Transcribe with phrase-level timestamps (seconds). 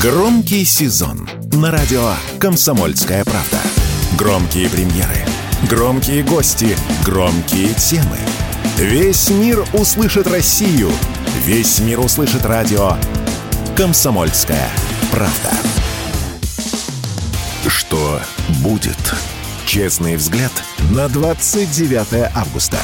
[0.00, 3.58] Громкий сезон на радио «Комсомольская правда».
[4.16, 5.26] Громкие премьеры,
[5.68, 8.16] громкие гости, громкие темы.
[8.76, 10.92] Весь мир услышит Россию.
[11.44, 12.92] Весь мир услышит радио
[13.76, 14.70] «Комсомольская
[15.10, 15.50] правда».
[17.66, 18.20] Что
[18.60, 19.14] будет?
[19.66, 20.52] Честный взгляд
[20.90, 22.78] на 29 августа.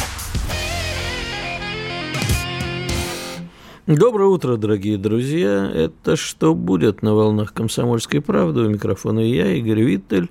[3.87, 5.71] Доброе утро, дорогие друзья.
[5.71, 8.61] Это «Что будет?» на волнах «Комсомольской правды».
[8.63, 10.31] У микрофона я, Игорь Виттель.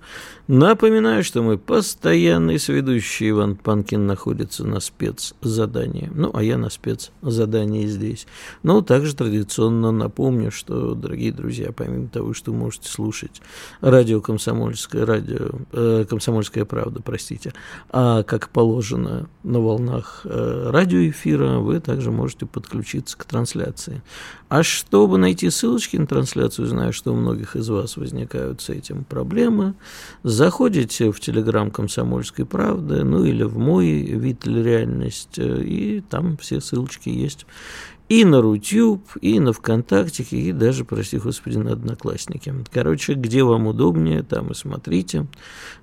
[0.49, 6.11] Напоминаю, что мы постоянный сведущий Иван Панкин находится на спецзадании.
[6.13, 8.27] Ну, а я на спецзадании здесь.
[8.61, 13.41] Но также традиционно напомню, что, дорогие друзья, помимо того, что вы можете слушать
[13.79, 17.53] радио «Комсомольское», радио, э, «Комсомольская правда», простите,
[17.89, 24.02] а как положено на волнах э, радиоэфира, вы также можете подключиться к трансляции.
[24.49, 29.03] А чтобы найти ссылочки на трансляцию, знаю, что у многих из вас возникают с этим
[29.03, 29.73] проблемы,
[30.34, 34.62] заходите в телеграм «Комсомольской правды», ну или в мой «Витль.
[34.64, 37.45] Реальность», и там все ссылочки есть
[38.09, 42.54] и на Рутюб, и на ВКонтакте, и даже, прости господи, на Одноклассники.
[42.72, 45.26] Короче, где вам удобнее, там и смотрите.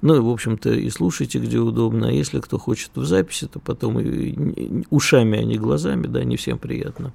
[0.03, 2.09] Ну, и, в общем-то, и слушайте, где удобно.
[2.09, 6.37] А если кто хочет в записи, то потом и ушами, а не глазами, да, не
[6.37, 7.13] всем приятно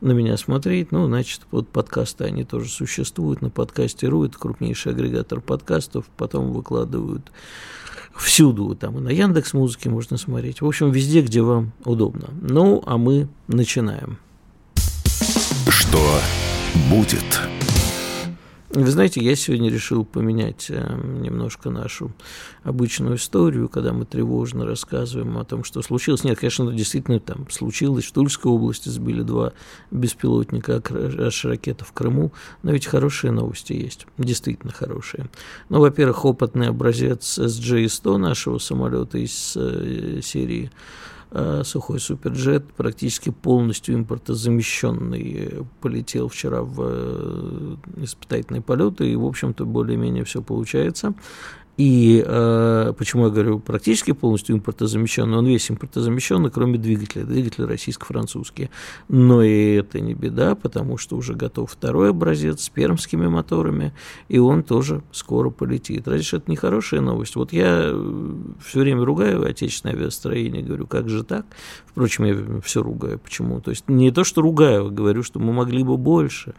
[0.00, 0.92] на меня смотреть.
[0.92, 3.42] Ну, значит, вот подкасты, они тоже существуют.
[3.42, 7.32] На подкасте .ру, это крупнейший агрегатор подкастов, потом выкладывают
[8.16, 10.60] всюду, там и на Яндекс Музыке можно смотреть.
[10.60, 12.28] В общем, везде, где вам удобно.
[12.40, 14.18] Ну, а мы начинаем.
[15.94, 16.20] Что
[16.90, 17.40] будет?
[18.70, 22.10] Вы знаете, я сегодня решил поменять э, немножко нашу
[22.64, 26.24] обычную историю, когда мы тревожно рассказываем о том, что случилось.
[26.24, 28.06] Нет, конечно, действительно там случилось.
[28.06, 29.52] В Тульской области сбили два
[29.92, 32.32] беспилотника аж ракета в Крыму.
[32.64, 34.08] Но ведь хорошие новости есть.
[34.18, 35.28] Действительно хорошие.
[35.68, 40.72] Ну, во-первых, опытный образец SJ-100 нашего самолета из э, серии
[41.64, 50.24] сухой суперджет, практически полностью импортозамещенный, полетел вчера в э, испытательные полеты, и, в общем-то, более-менее
[50.24, 51.14] все получается.
[51.76, 57.24] И э, почему я говорю практически полностью импортозамещенный, он весь импортозамещенный, кроме двигателя.
[57.24, 58.70] Двигатели российско-французские.
[59.08, 63.92] Но и это не беда, потому что уже готов второй образец с пермскими моторами,
[64.28, 66.06] и он тоже скоро полетит.
[66.22, 67.34] Что это не хорошая новость?
[67.34, 68.34] Вот я э,
[68.64, 71.46] все время ругаю отечественное авиастроение, говорю, как же так?
[71.86, 73.18] Впрочем, я все ругаю.
[73.18, 73.60] Почему?
[73.60, 76.54] То есть не то, что ругаю, а говорю, что мы могли бы больше.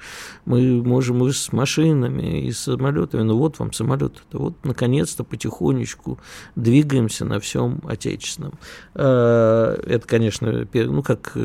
[0.45, 3.23] Мы можем и с машинами, и с самолетами.
[3.23, 4.23] Ну вот вам самолет.
[4.31, 6.19] Вот, наконец наконец-то потихонечку
[6.55, 8.53] двигаемся на всем отечественном.
[8.95, 11.39] А, это, конечно, ну, как э,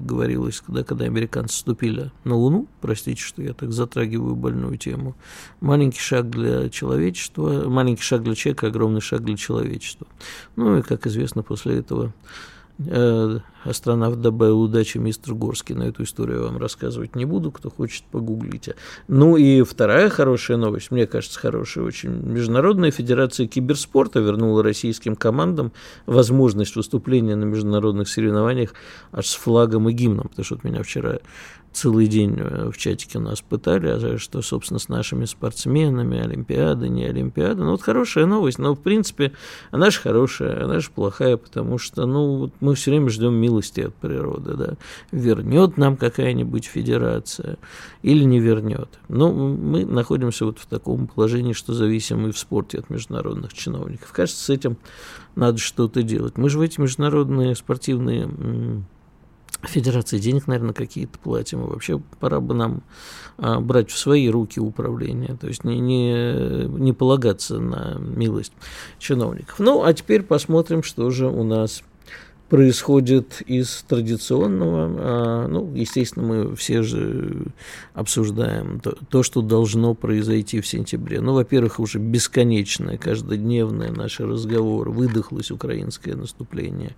[0.00, 5.14] говорилось, когда, когда американцы вступили на Луну, простите, что я так затрагиваю больную тему,
[5.60, 10.06] маленький шаг для человечества, маленький шаг для человека, огромный шаг для человечества.
[10.56, 12.10] Ну и, как известно, после этого э,
[13.64, 15.74] астронавт добавил удачи мистер Горский.
[15.74, 18.76] На эту историю я вам рассказывать не буду, кто хочет, погуглите.
[19.08, 22.10] Ну и вторая хорошая новость, мне кажется, хорошая очень.
[22.10, 25.72] Международная федерация киберспорта вернула российским командам
[26.06, 28.74] возможность выступления на международных соревнованиях
[29.10, 31.18] аж с флагом и гимном, потому что вот меня вчера
[31.72, 37.04] целый день э, в чатике нас пытали, а что, собственно, с нашими спортсменами, Олимпиада, не
[37.04, 37.62] Олимпиада.
[37.64, 39.32] Ну, вот хорошая новость, но, в принципе,
[39.70, 43.80] она же хорошая, она же плохая, потому что, ну, вот мы все время ждем милости
[43.80, 44.74] от природы, да.
[45.12, 47.58] Вернет нам какая-нибудь федерация
[48.02, 48.88] или не вернет.
[49.08, 54.12] Ну, мы находимся вот в таком положении, что зависим и в спорте от международных чиновников.
[54.12, 54.76] Кажется, с этим
[55.36, 56.36] надо что-то делать.
[56.36, 58.28] Мы же в эти международные спортивные
[59.62, 61.64] Федерации денег, наверное, какие-то платим.
[61.64, 62.82] И вообще пора бы нам
[63.38, 68.52] а, брать в свои руки управление, то есть не, не, не полагаться на милость
[68.98, 69.58] чиновников.
[69.58, 71.82] Ну, а теперь посмотрим, что же у нас
[72.48, 74.90] происходит из традиционного.
[74.98, 77.48] А, ну, естественно, мы все же
[77.94, 81.20] обсуждаем то, то, что должно произойти в сентябре.
[81.20, 86.96] Ну, во-первых, уже бесконечное, каждодневное наши разговоры, выдохлось украинское наступление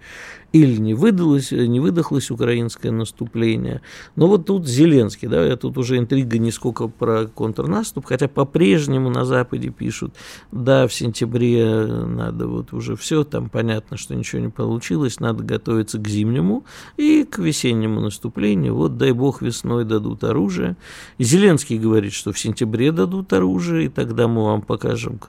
[0.52, 3.82] или не выдалось, не выдохлось украинское наступление.
[4.16, 9.24] Но вот тут Зеленский, да, тут уже интрига не сколько про контрнаступ, хотя по-прежнему на
[9.24, 10.14] Западе пишут,
[10.52, 15.98] да, в сентябре надо вот уже все, там понятно, что ничего не получилось, надо готовиться
[15.98, 16.64] к зимнему
[16.96, 18.74] и к весеннему наступлению.
[18.74, 20.76] Вот дай бог весной дадут оружие.
[21.18, 25.20] Зеленский говорит, что в сентябре дадут оружие, и тогда мы вам покажем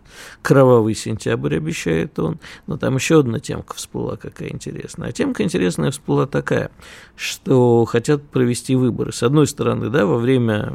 [0.42, 2.40] кровавый сентябрь, обещает он.
[2.68, 5.10] Но там еще одна темка всплыла, какая интересная.
[5.10, 6.72] А темка интересная всплыла такая,
[7.16, 9.12] что хотят провести выборы.
[9.12, 10.74] С одной стороны, да, во время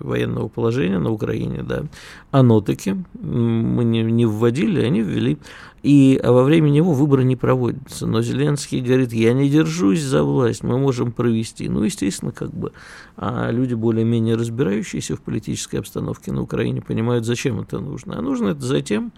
[0.00, 1.84] военного положения на Украине, да,
[2.30, 5.38] оно таки мы не, не вводили, они ввели.
[5.82, 8.06] И а во время него выборы не проводятся.
[8.06, 11.68] Но Зеленский говорит, я не держусь за власть, мы можем провести.
[11.68, 12.72] Ну, естественно, как бы
[13.16, 18.18] а люди более-менее разбирающиеся в политической обстановке на Украине понимают, зачем это нужно.
[18.18, 19.12] А нужно это затем,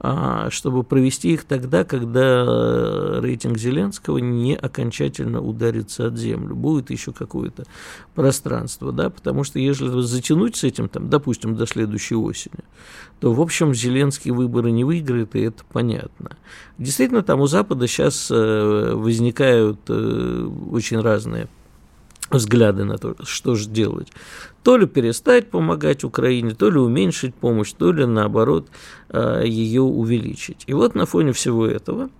[0.00, 6.54] чтобы провести их тогда, когда рейтинг Зеленского не окончательно ударится от землю.
[6.54, 7.64] Будет еще какое-то
[8.14, 12.64] пространство, да, потому что если затянуть с этим, там, допустим, до следующей осени,
[13.20, 16.36] то, в общем, Зеленский выборы не выиграет, и это понятно.
[16.78, 21.48] Действительно, там у Запада сейчас э, возникают э, очень разные
[22.30, 24.08] взгляды на то, что же делать.
[24.62, 28.68] То ли перестать помогать Украине, то ли уменьшить помощь, то ли наоборот
[29.08, 30.64] э, ее увеличить.
[30.66, 32.10] И вот на фоне всего этого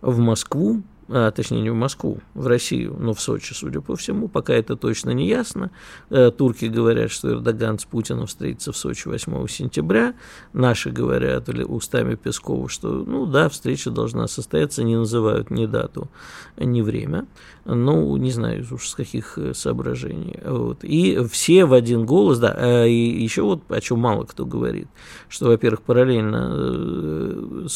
[0.00, 4.28] в Москву а, точнее не в Москву, в Россию, но в Сочи, судя по всему,
[4.28, 5.70] пока это точно не ясно.
[6.10, 10.14] Э, турки говорят, что Эрдоган с Путиным встретится в Сочи 8 сентября.
[10.52, 16.10] Наши говорят или устами Пескова, что, ну да, встреча должна состояться, не называют ни дату,
[16.58, 17.26] ни время.
[17.64, 20.38] Ну, не знаю уж с каких э, соображений.
[20.44, 20.84] Вот.
[20.84, 24.88] И все в один голос, да, а и еще вот о чем мало кто говорит,
[25.28, 27.66] что, во-первых, параллельно э,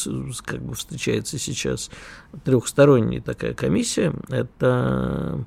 [0.45, 1.89] как бы встречается сейчас
[2.43, 5.45] трехсторонний такая комиссия, это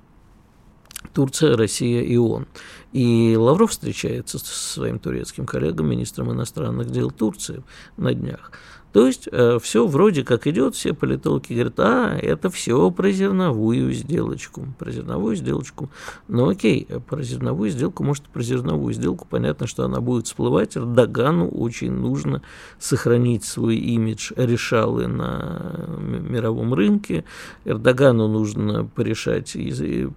[1.13, 2.47] Турция, Россия и ООН.
[2.93, 7.63] И Лавров встречается со своим турецким коллегом, министром иностранных дел Турции
[7.97, 8.53] на днях.
[8.93, 13.93] То есть э, все вроде как идет, все политологи говорят, а, это все про зерновую
[13.93, 15.91] сделочку, про зерновую сделочку.
[16.29, 20.77] Ну окей, про зерновую сделку, может, про зерновую сделку понятно, что она будет всплывать.
[20.77, 22.43] Эрдогану очень нужно
[22.79, 27.25] сохранить свой имидж решалы на мировом рынке.
[27.65, 29.57] Эрдогану нужно порешать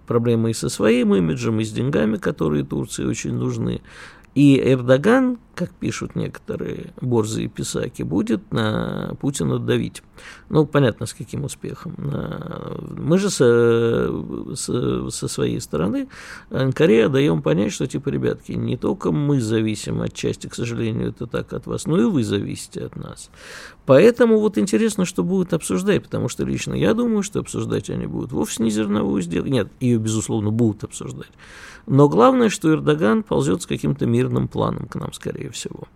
[0.08, 3.82] проблемы и со своим имиджем, и с деньгами, которые Турции очень нужны.
[4.36, 10.02] И Эрдоган, как пишут некоторые борзые писаки, будет на Путина давить.
[10.48, 11.96] Ну, понятно, с каким успехом.
[12.98, 14.10] Мы же со,
[14.56, 16.08] со, своей стороны
[16.50, 21.52] Анкаре даем понять, что, типа, ребятки, не только мы зависим отчасти, к сожалению, это так
[21.52, 23.30] от вас, но и вы зависите от нас.
[23.86, 28.32] Поэтому вот интересно, что будут обсуждать, потому что лично я думаю, что обсуждать они будут
[28.32, 29.50] вовсе не зерновую сделку.
[29.50, 31.32] Нет, ее, безусловно, будут обсуждать.
[31.90, 35.88] Но главное, что Эрдоган ползет с каким-то мирным планом к нам, скорее всего,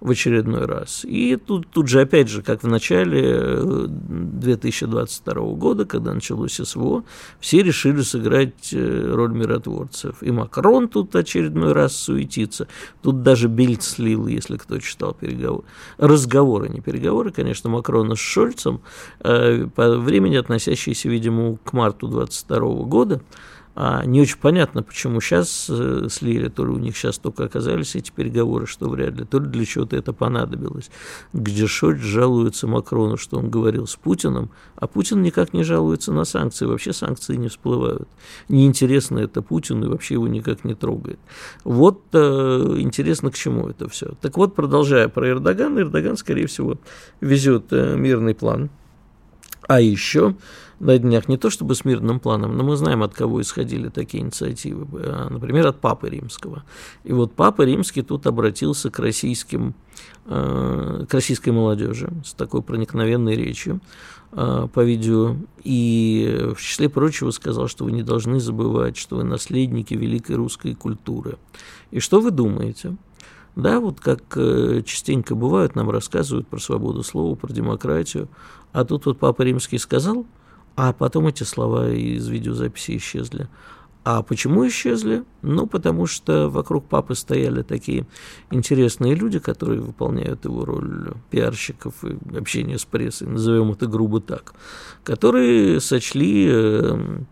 [0.00, 1.04] в очередной раз.
[1.04, 7.04] И тут, тут же, опять же, как в начале 2022 э, года, когда началось СВО,
[7.40, 10.22] все решили сыграть э, роль миротворцев.
[10.22, 12.66] И Макрон тут очередной раз суетится.
[13.02, 15.64] Тут даже Бильд слил, если кто читал переговоры.
[15.98, 18.80] Разговоры, не переговоры, конечно, Макрона с Шольцем,
[19.20, 23.20] э, по времени относящиеся, видимо, к марту 2022 года,
[23.74, 27.94] а не очень понятно, почему сейчас э, слили, то ли у них сейчас только оказались
[27.94, 30.90] эти переговоры, что вряд ли, то ли для чего-то это понадобилось.
[31.32, 36.24] Где Шольц жалуется Макрону, что он говорил с Путиным, а Путин никак не жалуется на
[36.24, 38.08] санкции, вообще санкции не всплывают.
[38.50, 41.18] Неинтересно это Путину и вообще его никак не трогает.
[41.64, 42.18] Вот э,
[42.78, 44.12] интересно, к чему это все.
[44.20, 46.76] Так вот, продолжая про Эрдогана, Эрдоган, скорее всего,
[47.22, 48.68] везет э, мирный план,
[49.66, 50.34] а еще
[50.82, 54.22] на днях не то чтобы с мирным планом, но мы знаем, от кого исходили такие
[54.24, 54.86] инициативы.
[54.94, 56.64] А, например, от Папы Римского.
[57.04, 59.74] И вот Папа Римский тут обратился к российским,
[60.26, 63.80] э, к российской молодежи с такой проникновенной речью
[64.32, 65.36] э, по видео.
[65.62, 70.74] И в числе прочего сказал, что вы не должны забывать, что вы наследники великой русской
[70.74, 71.38] культуры.
[71.92, 72.96] И что вы думаете?
[73.54, 78.28] Да, вот как э, частенько бывает, нам рассказывают про свободу слова, про демократию,
[78.72, 80.26] а тут вот Папа Римский сказал–
[80.76, 83.48] а потом эти слова из видеозаписи исчезли.
[84.04, 85.22] А почему исчезли?
[85.42, 88.06] Ну, потому что вокруг папы стояли такие
[88.50, 94.54] интересные люди, которые выполняют его роль пиарщиков и общения с прессой, назовем это грубо так,
[95.04, 97.28] которые сочли эм,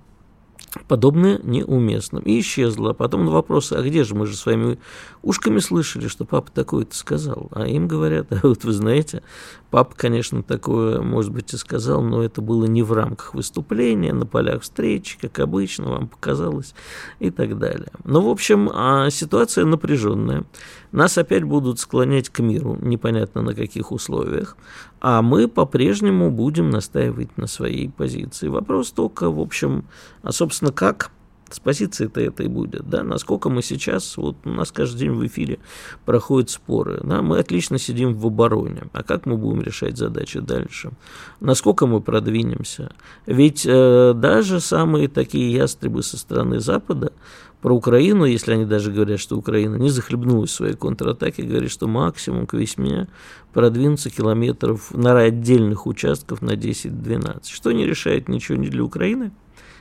[0.87, 2.23] подобное неуместным.
[2.23, 2.91] И исчезло.
[2.91, 4.79] А потом на вопрос, а где же мы же с вами
[5.23, 7.49] ушками слышали, что папа такое-то сказал.
[7.53, 9.23] А им говорят, а вот вы знаете,
[9.71, 14.27] папа, конечно, такое, может быть, и сказал, но это было не в рамках выступления, на
[14.27, 16.75] полях встречи, как обычно, вам показалось
[17.19, 17.91] и так далее.
[18.05, 20.45] Но, в общем, а ситуация напряженная.
[20.93, 24.57] Нас опять будут склонять к миру, непонятно на каких условиях,
[25.01, 28.49] а мы по-прежнему будем настаивать на своей позиции.
[28.49, 29.85] Вопрос только, в общем,
[30.23, 31.11] а, собственно, как
[31.51, 32.89] С позиции-то это и будет.
[32.89, 33.03] Да?
[33.03, 35.59] Насколько мы сейчас, вот у нас каждый день в эфире
[36.05, 37.01] проходят споры.
[37.03, 37.23] Да?
[37.23, 38.85] Мы отлично сидим в обороне.
[38.93, 40.93] А как мы будем решать задачи дальше?
[41.41, 42.93] Насколько мы продвинемся?
[43.27, 47.13] Ведь э, даже самые такие ястребы со стороны Запада
[47.61, 51.87] про Украину, если они даже говорят, что Украина не захлебнулась в своей контратаке, говорят, что
[51.87, 53.09] максимум к весьме
[53.53, 59.33] продвинуться километров на отдельных участков на 10-12, что не решает ничего ни для Украины,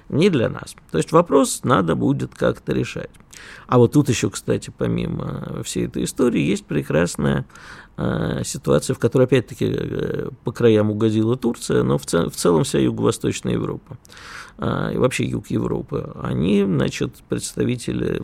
[0.09, 0.75] ни для нас.
[0.91, 3.11] То есть вопрос надо будет как-то решать.
[3.67, 7.45] А вот тут еще, кстати, помимо всей этой истории, есть прекрасная
[7.97, 12.63] э, ситуация, в которой, опять-таки, э, по краям угодила Турция, но в, цел, в целом
[12.63, 13.97] вся Юго-Восточная Европа.
[14.61, 18.21] А, и вообще юг Европы, они, значит, представители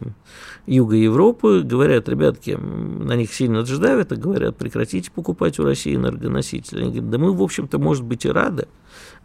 [0.66, 6.82] юга Европы говорят, ребятки, на них сильно давят, и говорят, прекратите покупать у России энергоносители.
[6.82, 8.68] Они говорят, да мы, в общем-то, может быть, и рады,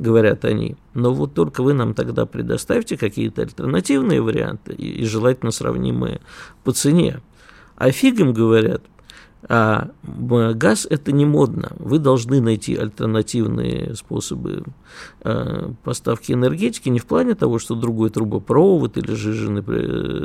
[0.01, 6.21] говорят они, но вот только вы нам тогда предоставьте какие-то альтернативные варианты и, желательно сравнимые
[6.65, 7.21] по цене.
[7.77, 8.83] А фиг им говорят,
[9.49, 9.91] а
[10.55, 11.73] газ это не модно.
[11.79, 14.65] Вы должны найти альтернативные способы
[15.23, 19.63] э, поставки энергетики не в плане того, что другой трубопровод или жиженый,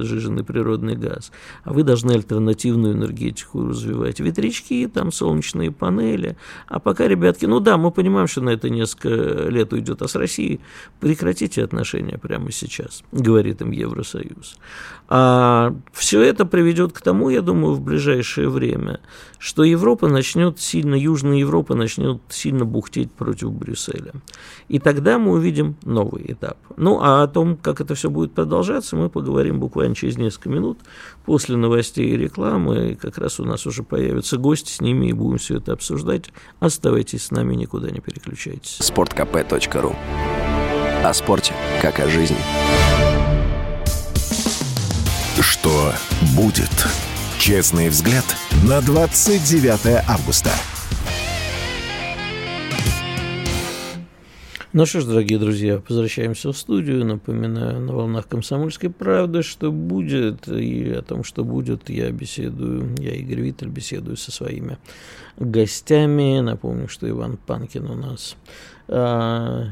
[0.03, 1.31] жиженый природный газ,
[1.63, 4.19] а вы должны альтернативную энергетику развивать.
[4.19, 6.38] Ветрячки, там солнечные панели.
[6.67, 10.15] А пока, ребятки, ну да, мы понимаем, что на это несколько лет уйдет, а с
[10.15, 10.60] Россией
[11.00, 14.57] прекратите отношения прямо сейчас, говорит им Евросоюз.
[15.07, 19.00] А все это приведет к тому, я думаю, в ближайшее время,
[19.38, 24.13] что Европа начнет сильно, Южная Европа начнет сильно бухтеть против Брюсселя.
[24.67, 26.57] И тогда мы увидим новый этап.
[26.77, 30.79] Ну, а о том, как это все будет продолжаться, мы поговорим буквально через несколько минут
[31.25, 32.97] после новостей и рекламы.
[33.00, 36.31] Как раз у нас уже появятся гости, с ними и будем все это обсуждать.
[36.59, 38.77] Оставайтесь с нами, никуда не переключайтесь.
[38.79, 39.95] Спорткп.ру
[41.03, 43.14] О спорте, как о жизни.
[45.65, 45.93] Что
[46.38, 46.69] будет?
[47.39, 48.24] Честный взгляд
[48.69, 50.51] на 29 августа.
[54.74, 57.03] Ну что ж, дорогие друзья, возвращаемся в студию.
[57.03, 63.15] Напоминаю на волнах комсомольской правды, что будет, и о том, что будет, я беседую, я,
[63.15, 64.77] Игорь Виттель, беседую со своими
[65.39, 66.41] гостями.
[66.41, 68.36] Напомню, что Иван Панкин у нас,
[68.88, 69.63] а,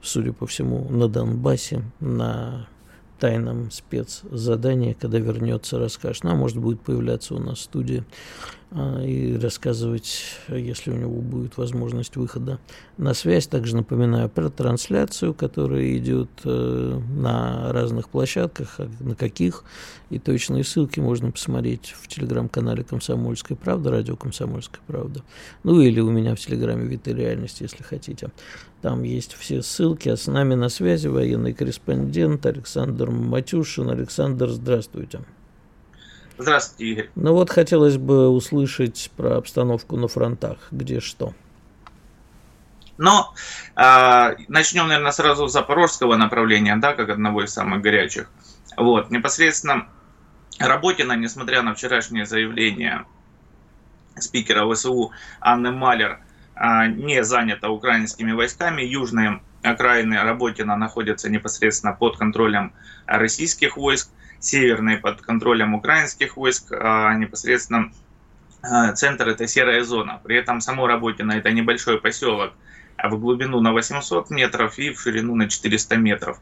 [0.00, 2.68] судя по всему, на Донбассе, на
[3.18, 6.24] тайном спецзадании, когда вернется, расскажет.
[6.24, 8.04] Ну, а может, будет появляться у нас в студии
[8.70, 12.58] а, и рассказывать, если у него будет возможность выхода
[12.96, 13.46] на связь.
[13.46, 19.64] Также напоминаю про трансляцию, которая идет э, на разных площадках, а на каких,
[20.10, 25.22] и точные ссылки можно посмотреть в телеграм-канале «Комсомольская правда», радио «Комсомольская правда».
[25.62, 28.32] Ну или у меня в телеграме «Виты реальность», если хотите.
[28.84, 30.10] Там есть все ссылки.
[30.10, 33.88] А с нами на связи военный корреспондент Александр Матюшин.
[33.88, 35.20] Александр, здравствуйте.
[36.36, 37.10] Здравствуйте, Игорь.
[37.14, 41.32] Ну вот хотелось бы услышать про обстановку на фронтах, где что.
[42.98, 43.32] Но
[43.74, 48.30] э, начнем, наверное, сразу с запорожского направления, да, как одного из самых горячих.
[48.76, 49.88] Вот, непосредственно
[50.58, 53.06] Работина, несмотря на вчерашнее заявление
[54.18, 56.20] спикера ВСУ Анны Малер,
[56.56, 58.82] не занята украинскими войсками.
[58.82, 62.72] Южные окраины Работина находятся непосредственно под контролем
[63.06, 67.90] российских войск северный под контролем украинских войск, а непосредственно
[68.62, 70.20] а, центр это серая зона.
[70.22, 72.63] При этом само Работино это небольшой поселок а
[73.08, 76.40] в глубину на 800 метров и в ширину на 400 метров.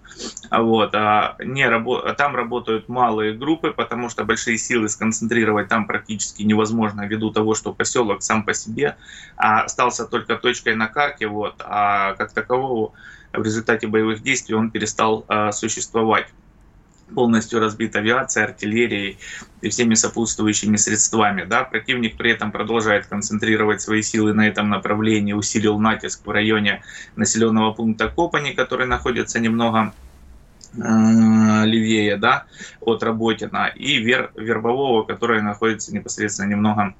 [0.50, 0.94] Вот.
[0.94, 7.06] А не рабо- там работают малые группы, потому что большие силы сконцентрировать там практически невозможно
[7.06, 8.96] ввиду того, что поселок сам по себе
[9.36, 12.92] остался только точкой на карте, вот, а как такового
[13.32, 16.26] в результате боевых действий он перестал существовать
[17.14, 19.18] полностью разбит авиацией, артиллерией
[19.60, 21.44] и всеми сопутствующими средствами.
[21.44, 21.64] Да?
[21.64, 26.82] Противник при этом продолжает концентрировать свои силы на этом направлении, усилил натиск в районе
[27.16, 29.92] населенного пункта Копани, который находится немного
[30.74, 30.78] э,
[31.64, 32.44] левее да,
[32.80, 36.94] от Работина, и Вер, Вербового, который находится непосредственно немного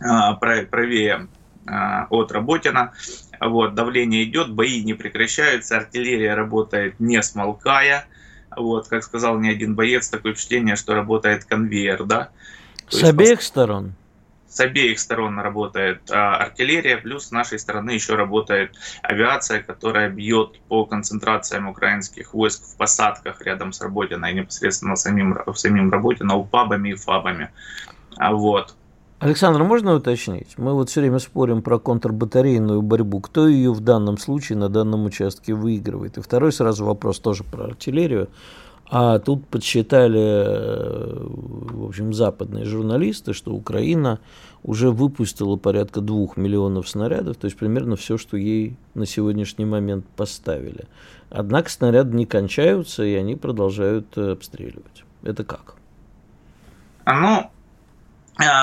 [0.00, 1.28] э, правее
[1.66, 1.70] э,
[2.10, 2.92] от Работина.
[3.40, 8.06] Вот, давление идет, бои не прекращаются, артиллерия работает не смолкая,
[8.56, 12.30] вот, как сказал мне один боец, такое впечатление, что работает конвейер, да.
[12.86, 13.94] То с есть, обеих сторон?
[14.48, 20.60] С обеих сторон работает а, артиллерия, плюс с нашей стороны еще работает авиация, которая бьет
[20.68, 26.94] по концентрациям украинских войск в посадках рядом с Работиной, непосредственно самим, самим Работино, УПАБами и
[26.94, 27.50] ФАБами.
[28.16, 28.76] А вот.
[29.24, 30.58] Александр, можно уточнить?
[30.58, 33.20] Мы вот все время спорим про контрбатарейную борьбу.
[33.20, 36.18] Кто ее в данном случае на данном участке выигрывает?
[36.18, 38.28] И второй сразу вопрос тоже про артиллерию.
[38.90, 44.20] А тут подсчитали, э, в общем, западные журналисты, что Украина
[44.62, 50.04] уже выпустила порядка двух миллионов снарядов, то есть примерно все, что ей на сегодняшний момент
[50.16, 50.84] поставили.
[51.30, 55.04] Однако снаряды не кончаются, и они продолжают э, обстреливать.
[55.22, 55.76] Это как?
[57.06, 57.50] Ну, а,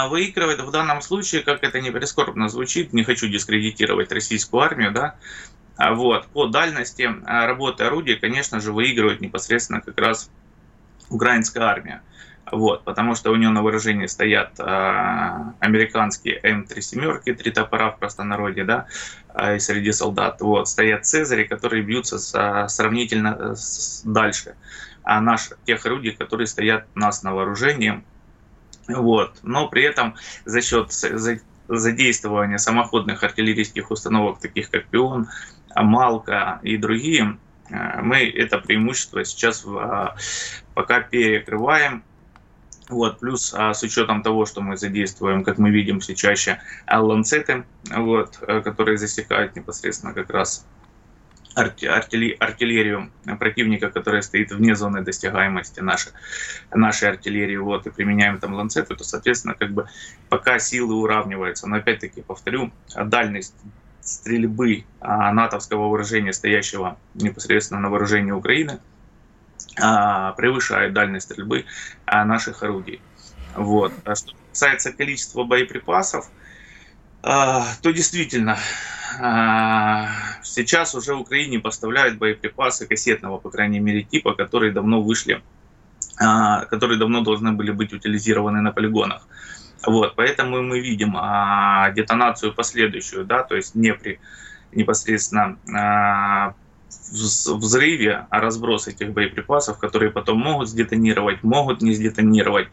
[0.10, 5.16] выигрывает в данном случае, как это не прискорбно звучит, не хочу дискредитировать российскую армию, да,
[5.78, 10.30] а вот, по дальности а, работы орудия, конечно же, выигрывает непосредственно как раз
[11.10, 12.02] украинская армия.
[12.52, 14.64] Вот, потому что у нее на вооружении стоят э,
[15.60, 18.88] американские М3 семерки, три топора в простонародье, да,
[19.34, 20.42] э, среди солдат.
[20.42, 24.56] Вот, стоят Цезари, которые бьются с, сравнительно с, дальше
[25.04, 28.04] а наших тех орудий, которые стоят у нас на вооружении.
[28.88, 29.40] Вот.
[29.44, 30.92] Но при этом за счет
[31.68, 35.30] задействования самоходных артиллерийских установок, таких как Пион,
[35.76, 37.38] Малка и другие,
[37.70, 40.16] э, мы это преимущество сейчас а,
[40.74, 42.04] пока перекрываем.
[42.90, 46.60] Вот, плюс а, с учетом того, что мы задействуем, как мы видим все чаще,
[46.92, 50.66] ланцеты, вот, э, которые засекают непосредственно как раз
[51.56, 56.12] артиллерию противника, которая стоит вне зоны достигаемости нашей,
[56.74, 59.88] нашей артиллерии, вот, и применяем там ланцеты, то, соответственно, как бы
[60.30, 61.68] пока силы уравниваются.
[61.68, 63.56] Но опять-таки, повторю, дальность
[64.02, 68.80] стрельбы а, натовского вооружения, стоящего непосредственно на вооружении Украины,
[69.80, 71.66] а, превышает дальность стрельбы
[72.06, 73.02] а, наших орудий.
[73.56, 73.94] Вот.
[74.06, 76.41] А что касается количества боеприпасов, а,
[77.22, 78.58] то действительно
[79.20, 80.08] а,
[80.44, 85.42] сейчас уже Украине поставляют боеприпасы кассетного, по крайней мере, типа, которые давно вышли,
[86.20, 89.28] а, которые давно должны были быть утилизированы на полигонах.
[89.86, 94.20] Вот, поэтому мы видим а, детонацию последующую, да, то есть не при
[94.72, 96.54] непосредственно а,
[97.12, 102.68] взрыве, а разброс этих боеприпасов, которые потом могут сдетонировать, могут не сдетонировать.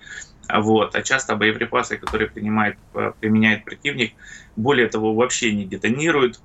[0.53, 0.95] Вот.
[0.95, 2.79] А часто боеприпасы, которые принимает,
[3.21, 4.15] применяет противник,
[4.57, 6.41] более того, вообще не детонируют.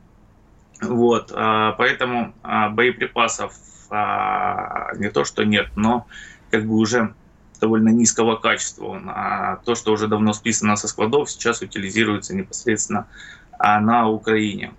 [0.82, 1.32] Вот.
[1.34, 3.54] А, поэтому а, боеприпасов
[3.90, 6.06] а, не то, что нет, но
[6.52, 7.14] как бы уже
[7.62, 9.62] довольно низкого качества.
[9.64, 13.08] То, что уже давно списано со складов, сейчас утилизируется непосредственно
[13.58, 14.74] на Украине.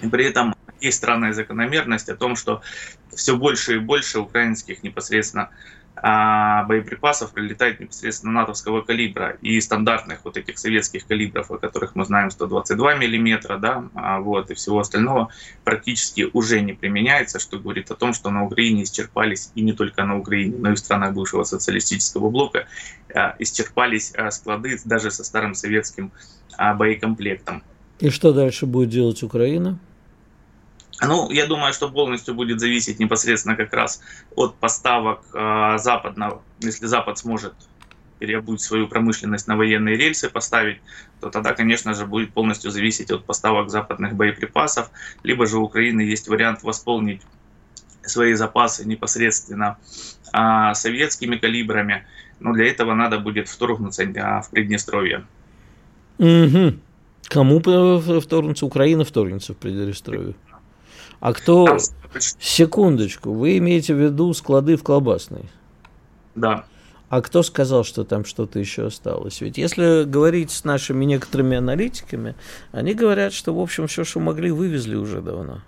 [0.00, 2.62] И при этом есть странная закономерность о том, что
[3.14, 5.50] все больше и больше украинских непосредственно
[6.02, 12.30] боеприпасов прилетает непосредственно натовского калибра и стандартных вот этих советских калибров, о которых мы знаем
[12.30, 15.28] 122 миллиметра, да, а вот, и всего остального
[15.64, 20.04] практически уже не применяется, что говорит о том, что на Украине исчерпались, и не только
[20.04, 22.66] на Украине, но и в странах бывшего социалистического блока,
[23.14, 26.12] а, исчерпались а, склады даже со старым советским
[26.76, 27.62] боекомплектом.
[28.00, 29.78] И что дальше будет делать Украина?
[31.00, 34.00] Ну, я думаю, что полностью будет зависеть непосредственно как раз
[34.34, 36.42] от поставок э, западного.
[36.60, 37.54] Если Запад сможет
[38.18, 40.80] переобуть свою промышленность на военные рельсы, поставить,
[41.20, 44.90] то тогда, конечно же, будет полностью зависеть от поставок западных боеприпасов.
[45.22, 47.22] Либо же у Украины есть вариант восполнить
[48.02, 49.78] свои запасы непосредственно
[50.32, 52.06] э, советскими калибрами.
[52.40, 55.24] Но для этого надо будет вторгнуться э, в Приднестровье.
[56.18, 56.74] Угу.
[57.28, 58.66] Кому вторгнуться?
[58.66, 60.34] Украина вторгнется в Приднестровье.
[61.20, 61.78] А кто...
[62.38, 65.50] Секундочку, вы имеете в виду склады в колбасной?
[66.34, 66.64] Да.
[67.08, 69.40] А кто сказал, что там что-то еще осталось?
[69.40, 72.34] Ведь если говорить с нашими некоторыми аналитиками,
[72.72, 75.60] они говорят, что, в общем, все, что могли, вывезли уже давно.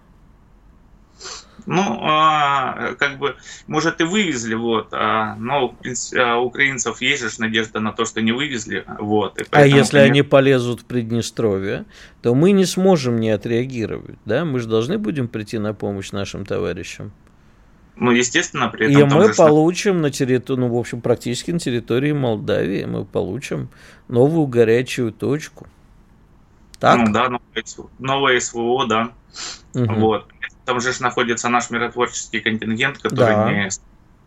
[1.73, 3.37] Ну, а, как бы,
[3.69, 5.77] может, и вывезли, вот, а, но,
[6.17, 9.35] а, у украинцев есть же надежда на то, что не вывезли, вот.
[9.35, 10.01] А поэтому, а если конечно...
[10.01, 11.85] они полезут в Приднестровье,
[12.23, 14.45] то мы не сможем не отреагировать, да?
[14.45, 17.13] Мы же должны будем прийти на помощь нашим товарищам.
[17.95, 19.09] Ну, естественно, при этом...
[19.09, 20.03] И мы получим что...
[20.03, 23.69] на территории, ну, в общем, практически на территории Молдавии, мы получим
[24.09, 25.69] новую горячую точку.
[26.81, 26.99] Так?
[26.99, 27.65] Ну да, новое,
[28.01, 29.13] новое СВО, да.
[29.75, 29.95] Угу.
[29.95, 30.27] Вот.
[30.71, 33.53] Там же находится наш миротворческий контингент, который да.
[33.53, 33.71] не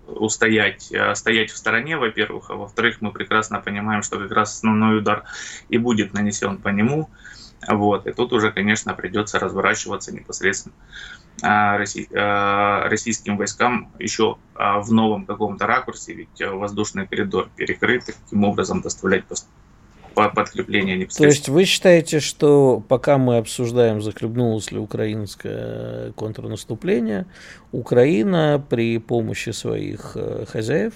[0.08, 4.97] устоять, а стоять в стороне, во-первых, а во-вторых, мы прекрасно понимаем, что как раз основной
[4.97, 5.23] удар
[5.69, 7.10] и будет нанесен по нему.
[7.65, 8.08] Вот.
[8.08, 10.75] И тут уже, конечно, придется разворачиваться непосредственно
[11.41, 11.82] а,
[12.13, 19.23] а, российским войскам еще в новом каком-то ракурсе, ведь воздушный коридор перекрыт, таким образом доставлять
[20.13, 21.30] подкрепления непосредственно.
[21.30, 27.26] То есть вы считаете, что пока мы обсуждаем, захлебнулось ли украинское контрнаступление,
[27.71, 30.93] Украина при помощи своих э, хозяев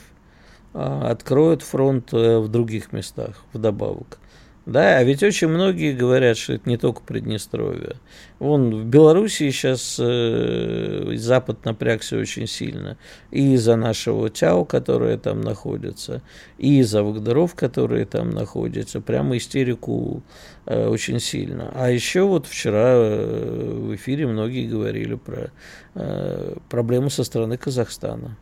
[0.74, 4.20] э, откроет фронт э, в других местах вдобавок?
[4.68, 7.96] Да, а ведь очень многие говорят, что это не только Приднестровье.
[8.38, 12.98] Вон в Белоруссии сейчас э, Запад напрягся очень сильно.
[13.32, 16.22] И из-за нашего ТЯУ, которое там находится,
[16.58, 19.00] и из-за Вагдаров, которые там находятся.
[19.00, 20.22] Прямо истерику
[20.66, 21.72] э, очень сильно.
[21.74, 25.50] А еще вот вчера э, в эфире многие говорили про
[25.96, 28.36] э, проблемы со стороны Казахстана.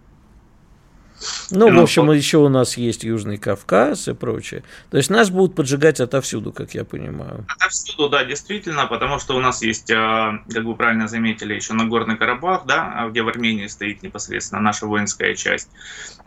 [1.51, 4.63] Ну, в общем, еще у нас есть Южный Кавказ и прочее.
[4.89, 7.45] То есть нас будут поджигать отовсюду, как я понимаю.
[7.47, 12.17] Отовсюду, да, действительно, потому что у нас есть, а, как вы правильно заметили, еще Нагорный
[12.17, 15.69] Карабах, да, где в Армении стоит непосредственно наша воинская часть.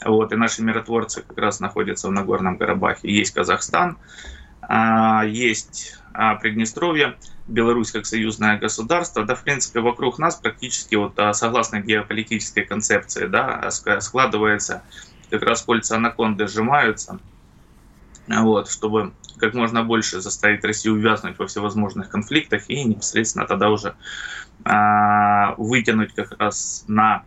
[0.05, 3.11] Вот, и наши миротворцы как раз находятся в Нагорном Карабахе.
[3.13, 7.17] Есть Казахстан, а, есть а, Приднестровье.
[7.47, 13.27] Беларусь как союзное государство, да, в принципе, вокруг нас практически, вот, а, согласно геополитической концепции,
[13.27, 14.83] да, складывается
[15.31, 17.19] как раз кольца анаконды сжимаются,
[18.27, 23.95] вот, чтобы как можно больше заставить Россию увязнуть во всевозможных конфликтах и непосредственно тогда уже
[25.57, 27.23] вытянуть как раз на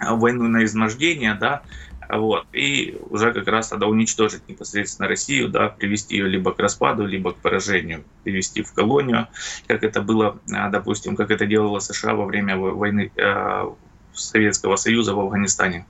[0.00, 1.62] войну на измождение, да,
[2.10, 7.06] вот, и уже как раз тогда уничтожить непосредственно Россию, да, привести ее либо к распаду,
[7.06, 9.28] либо к поражению, привести в колонию,
[9.66, 13.70] как это было, а, допустим, как это делала США во время войны э,
[14.14, 15.86] Советского Союза в Афганистане.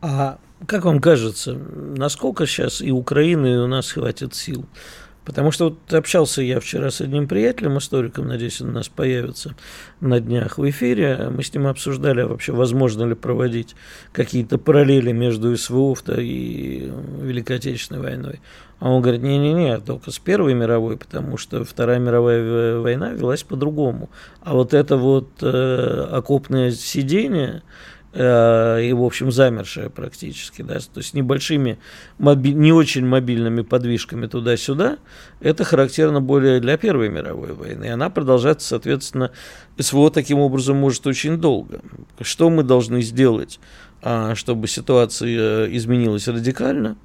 [0.00, 4.66] А как вам кажется, насколько сейчас и Украины, и у нас хватит сил
[5.24, 9.54] Потому что вот общался я вчера с одним приятелем, историком, надеюсь, он у нас появится
[10.00, 11.30] на днях в эфире.
[11.30, 13.74] Мы с ним обсуждали, а вообще возможно ли проводить
[14.12, 18.40] какие-то параллели между СВО и Великой Отечественной войной.
[18.80, 24.10] А он говорит, не-не-не, только с Первой мировой, потому что Вторая мировая война велась по-другому.
[24.42, 27.62] А вот это вот э, окопное сидение,
[28.14, 31.78] и, в общем, замершая практически, да, то есть небольшими,
[32.18, 34.98] моби- не очень мобильными подвижками туда-сюда,
[35.40, 39.32] это характерно более для Первой мировой войны, и она продолжается, соответственно,
[39.78, 41.80] СВО таким образом может очень долго.
[42.20, 43.58] Что мы должны сделать,
[44.00, 46.96] а, чтобы ситуация э, изменилась радикально,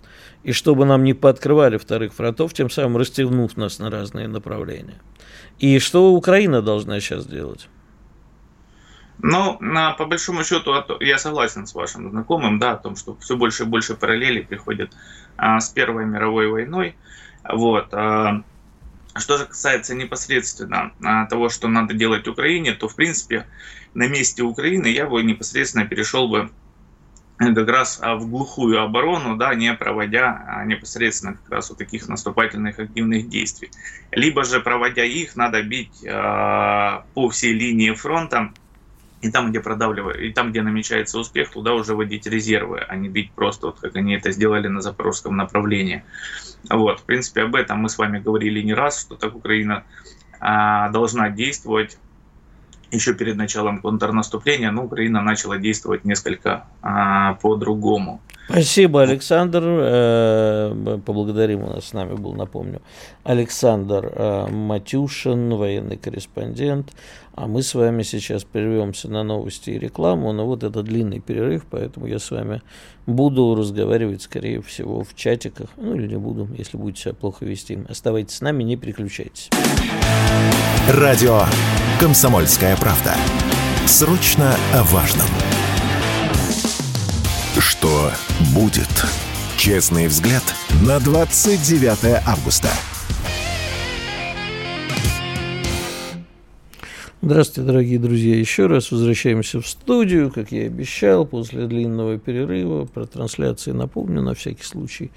[0.43, 5.01] и чтобы нам не пооткрывали вторых фронтов, тем самым растянув нас на разные направления.
[5.59, 7.67] И что Украина должна сейчас делать?
[9.21, 9.59] Ну,
[9.97, 13.65] по большому счету, я согласен с вашим знакомым, да, о том, что все больше и
[13.65, 14.95] больше параллелей приходят
[15.35, 16.95] а, с Первой мировой войной.
[17.43, 17.93] Вот.
[17.93, 18.43] А,
[19.17, 23.45] что же касается непосредственно а, того, что надо делать Украине, то, в принципе,
[23.93, 26.49] на месте Украины я бы непосредственно перешел бы
[27.39, 32.07] как раз а, в глухую оборону, да, не проводя а, непосредственно как раз вот таких
[32.07, 33.71] наступательных активных действий.
[34.11, 38.51] Либо же, проводя их, надо бить э, по всей линии фронта,
[39.21, 43.09] и там, где продавливают, и там, где намечается успех, туда уже вводить резервы, а не
[43.09, 46.03] бить просто, вот как они это сделали на запорожском направлении.
[46.69, 49.83] Вот, в принципе, об этом мы с вами говорили не раз, что так Украина
[50.39, 51.97] а, должна действовать
[52.91, 58.21] еще перед началом контрнаступления, но Украина начала действовать несколько а, по-другому.
[58.49, 59.61] Спасибо, Александр.
[59.63, 62.81] Э, поблагодарим, у нас с нами был, напомню,
[63.23, 66.91] Александр э, Матюшин, военный корреспондент.
[67.35, 70.33] А мы с вами сейчас прервемся на новости и рекламу.
[70.33, 72.63] Но вот это длинный перерыв, поэтому я с вами
[73.05, 75.69] буду разговаривать, скорее всего, в чатиках.
[75.77, 77.77] Ну или не буду, если будете себя плохо вести.
[77.87, 79.49] Оставайтесь с нами, не переключайтесь.
[80.89, 81.43] Радио
[81.99, 83.13] «Комсомольская правда».
[83.85, 85.27] Срочно о важном.
[87.57, 88.11] Что
[88.51, 88.89] будет?
[89.57, 90.43] Честный взгляд
[90.81, 92.69] на 29 августа.
[97.29, 98.35] Здравствуйте, дорогие друзья.
[98.35, 102.85] Еще раз возвращаемся в студию, как я и обещал, после длинного перерыва.
[102.85, 105.11] Про трансляции напомню на всякий случай.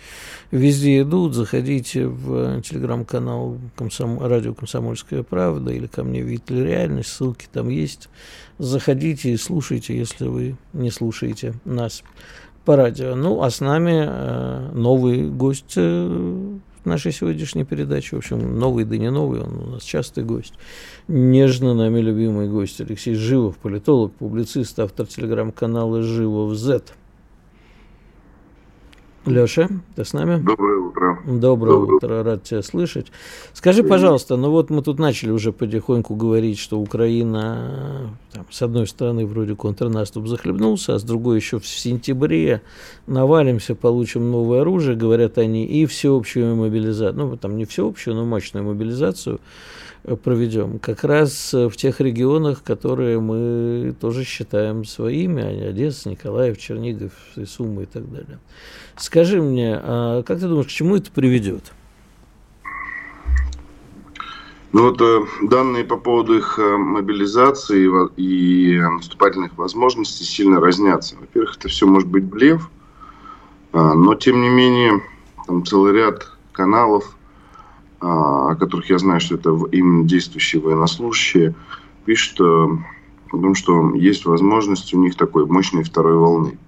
[0.51, 1.33] Везде идут.
[1.33, 4.21] Заходите в телеграм-канал Комсом...
[4.23, 7.09] «Радио Комсомольская правда» или ко мне «Виталь Реальность».
[7.09, 8.11] Ссылки там есть.
[8.59, 12.03] Заходите и слушайте, если вы не слушаете нас
[12.67, 13.15] по радио.
[13.15, 18.15] Ну, а с нами э, новый гость э, нашей сегодняшней передачи.
[18.15, 20.55] В общем, новый да не новый, он у нас частый гость.
[21.09, 26.83] Нежно нами любимый гость Алексей Живов, политолог, публицист, автор телеграм-канала «Живов Z».
[29.25, 30.43] Леша, ты с нами?
[30.43, 31.19] Доброе утро.
[31.25, 33.13] Доброе, Доброе утро, рад тебя слышать.
[33.53, 38.89] Скажи, пожалуйста, ну вот мы тут начали уже потихоньку говорить, что Украина, там, с одной
[38.89, 42.63] стороны, вроде контрнаступ захлебнулся, а с другой еще в сентябре
[43.07, 48.67] навалимся, получим новое оружие, говорят они, и всеобщую мобилизацию, ну, там не всеобщую, но мощную
[48.67, 49.39] мобилизацию
[50.25, 50.81] проведем.
[50.81, 57.13] Как раз в тех регионах, которые мы тоже считаем своими, а Одесса, Николаев, Чернигов,
[57.47, 58.41] Сумы и так далее.
[58.97, 61.73] Скажи мне, а как ты думаешь, к чему это приведет?
[64.73, 71.17] Ну вот э, данные по поводу их э, мобилизации и наступательных возможностей сильно разнятся.
[71.21, 72.71] Во-первых, это все может быть блеф,
[73.73, 75.03] а, но тем не менее
[75.47, 77.17] там целый ряд каналов,
[78.01, 81.55] а, о которых я знаю, что это именно действующие военнослужащие,
[82.05, 86.59] пишут э, о том, что есть возможность у них такой мощной второй волны.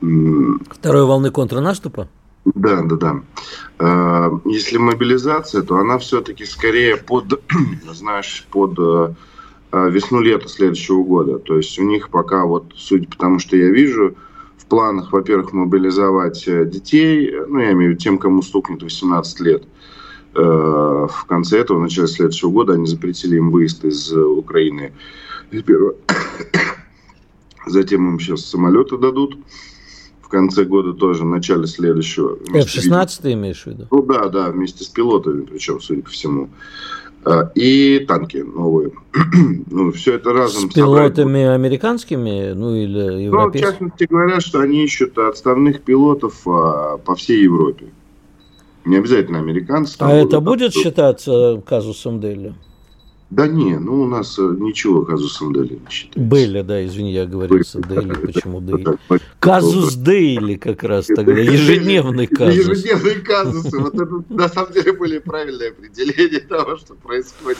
[0.00, 2.08] Второй волны контрнаступа?
[2.44, 3.22] Да, да, да.
[3.78, 7.40] Э, если мобилизация, то она все-таки скорее под,
[7.92, 9.14] знаешь, под э,
[9.72, 11.38] э, весну-лето следующего года.
[11.38, 14.14] То есть у них пока вот, судя по тому, что я вижу,
[14.58, 19.64] в планах, во-первых, мобилизовать детей, ну, я имею в виду тем, кому стукнет 18 лет.
[20.32, 24.94] В конце этого, в начале следующего года они запретили им выезд из Украины.
[27.66, 29.36] Затем им сейчас самолеты дадут
[30.28, 32.36] конце года тоже, в начале следующего.
[32.52, 33.86] F-16 ты имеешь в виду?
[33.90, 36.50] Ну да, да, вместе с пилотами, причем, судя по всему.
[37.24, 38.92] А, и танки новые.
[39.70, 41.54] ну, все это разом С пилотами собрать.
[41.54, 43.30] американскими, ну или европейскими?
[43.30, 47.86] Ну, в частности, говорят, что они ищут отставных пилотов а, по всей Европе.
[48.84, 49.96] Не обязательно американцев.
[50.00, 52.54] А это будет считаться казусом Дели?
[53.34, 56.20] Да не, ну у нас э, ничего казусом Дейли не считается.
[56.20, 58.96] Были, да, извини, я говорил с Дейли, почему Дейли?
[59.40, 62.54] Казус Дейли как раз тогда, ежедневный казус.
[62.54, 67.58] Ежедневные казусы, вот это на самом деле были правильные определения того, что происходит.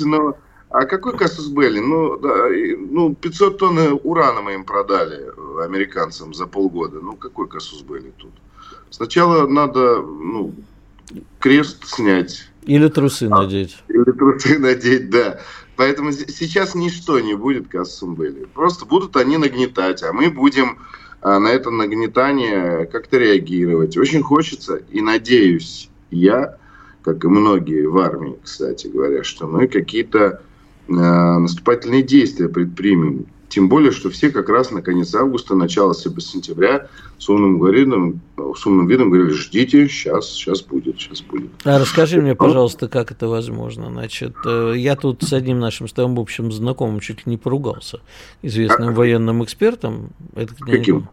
[0.00, 0.36] Ну,
[0.68, 1.80] а какой казус Белли?
[1.80, 2.48] Ну, да,
[2.90, 5.24] ну, 500 тонн урана мы им продали,
[5.64, 7.00] американцам, за полгода.
[7.00, 8.32] Ну, какой казус Белли тут?
[8.90, 10.52] Сначала надо, ну,
[11.38, 13.78] крест снять или трусы а, надеть.
[13.88, 15.40] Или трусы надеть, да.
[15.76, 18.44] Поэтому сейчас ничто не будет кассом были.
[18.44, 20.78] Просто будут они нагнетать, а мы будем
[21.22, 23.96] а, на это нагнетание как-то реагировать.
[23.96, 26.56] Очень хочется и надеюсь я,
[27.02, 30.42] как и многие в армии, кстати говоря, что мы какие-то
[30.88, 36.88] э, наступательные действия предпримем тем более, что все как раз на конец августа, начало сентября
[37.16, 38.20] с умным, видом,
[38.54, 41.48] с умным видом говорили, ждите, сейчас, сейчас будет, сейчас будет.
[41.64, 43.86] А расскажи мне, пожалуйста, как это возможно.
[43.90, 48.00] Значит, э, я тут с одним нашим с тобой общим знакомым чуть ли не поругался,
[48.42, 48.92] известным а?
[48.92, 50.10] военным экспертом.
[50.34, 51.08] Это, Каким?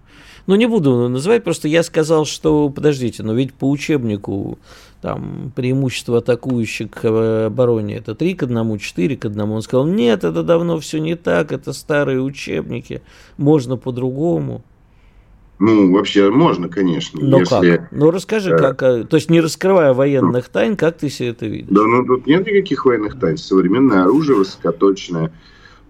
[0.46, 4.60] Ну, не буду называть, просто я сказал, что, подождите, но ведь по учебнику
[5.04, 9.42] там преимущество атакующих к обороне это 3 к 1, 4 к 1.
[9.42, 13.02] Он сказал, нет, это давно все не так, это старые учебники,
[13.36, 14.64] можно по-другому.
[15.60, 17.20] Ну, вообще можно, конечно.
[17.22, 17.76] Но если...
[17.76, 17.92] как?
[17.92, 18.58] Ну, расскажи, да.
[18.58, 18.84] как...
[18.84, 21.68] А, то есть, не раскрывая военных тайн, как ты себе это видишь?
[21.70, 23.36] Да, ну, тут нет никаких военных тайн.
[23.36, 25.34] Современное оружие высокоточное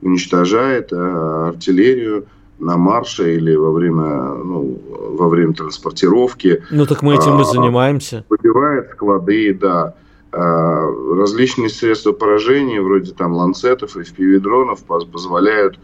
[0.01, 2.25] уничтожает а, артиллерию,
[2.59, 6.63] на марше или во время, ну, во время транспортировки.
[6.71, 8.25] Ну так мы этим и а, занимаемся.
[8.29, 9.95] Выбивает склады, да.
[10.31, 10.87] А,
[11.17, 14.79] различные средства поражения, вроде там ланцетов и FPV-дронов,
[15.11, 15.79] позволяют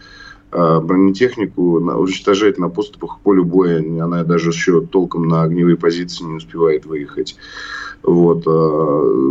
[0.52, 3.80] а, бронетехнику уничтожать на поступах к полю боя.
[3.80, 7.36] Она даже еще толком на огневые позиции не успевает выехать.
[8.02, 8.46] Вот.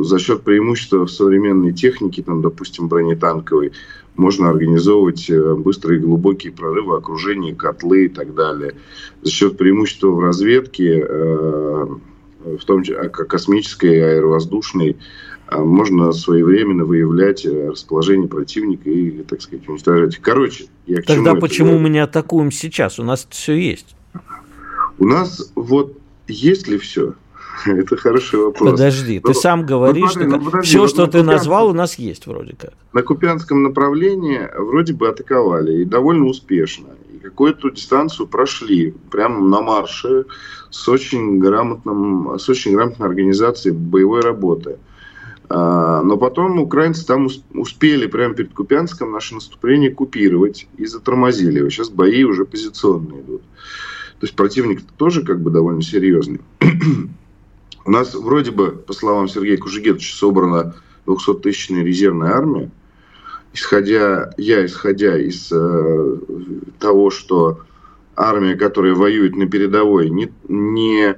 [0.07, 3.72] За счет преимущества современной техники, там, допустим, бронетанковой,
[4.18, 8.74] можно организовывать э, быстрые глубокие прорывы, окружения, котлы и так далее.
[9.22, 11.87] За счет преимущества в разведке, э,
[12.44, 14.96] в том числе а, космической и аэровоздушной,
[15.50, 20.18] э, можно своевременно выявлять расположение противника и, так сказать, уничтожать.
[20.18, 21.78] Короче, я к Тогда чему почему это...
[21.78, 22.98] мы не атакуем сейчас?
[22.98, 23.94] У нас все есть.
[24.98, 27.14] У нас вот есть ли все?
[27.66, 28.71] Это хороший вопрос.
[28.73, 31.73] Подожди, ты ну, сам говоришь, ну, смотри, что ну, подожди, все, что ты назвал, у
[31.73, 32.73] нас есть вроде как.
[32.92, 36.88] На Купянском направлении вроде бы атаковали, и довольно успешно.
[37.12, 40.27] И какую-то дистанцию прошли, прямо на марше,
[40.71, 44.79] с очень, грамотным, с очень грамотной организацией боевой работы.
[45.51, 51.66] А, но потом украинцы там успели прямо перед Купянском наше наступление купировать и затормозили.
[51.71, 53.42] Сейчас бои уже позиционные идут.
[54.21, 56.40] То есть противник тоже как бы довольно серьезный.
[57.88, 60.74] У нас вроде бы, по словам Сергея Кужегетовича, собрана
[61.07, 62.70] 200-тысячная резервная армия.
[63.55, 66.16] Исходя, я исходя из э,
[66.79, 67.61] того, что
[68.14, 71.16] армия, которая воюет на передовой, не, не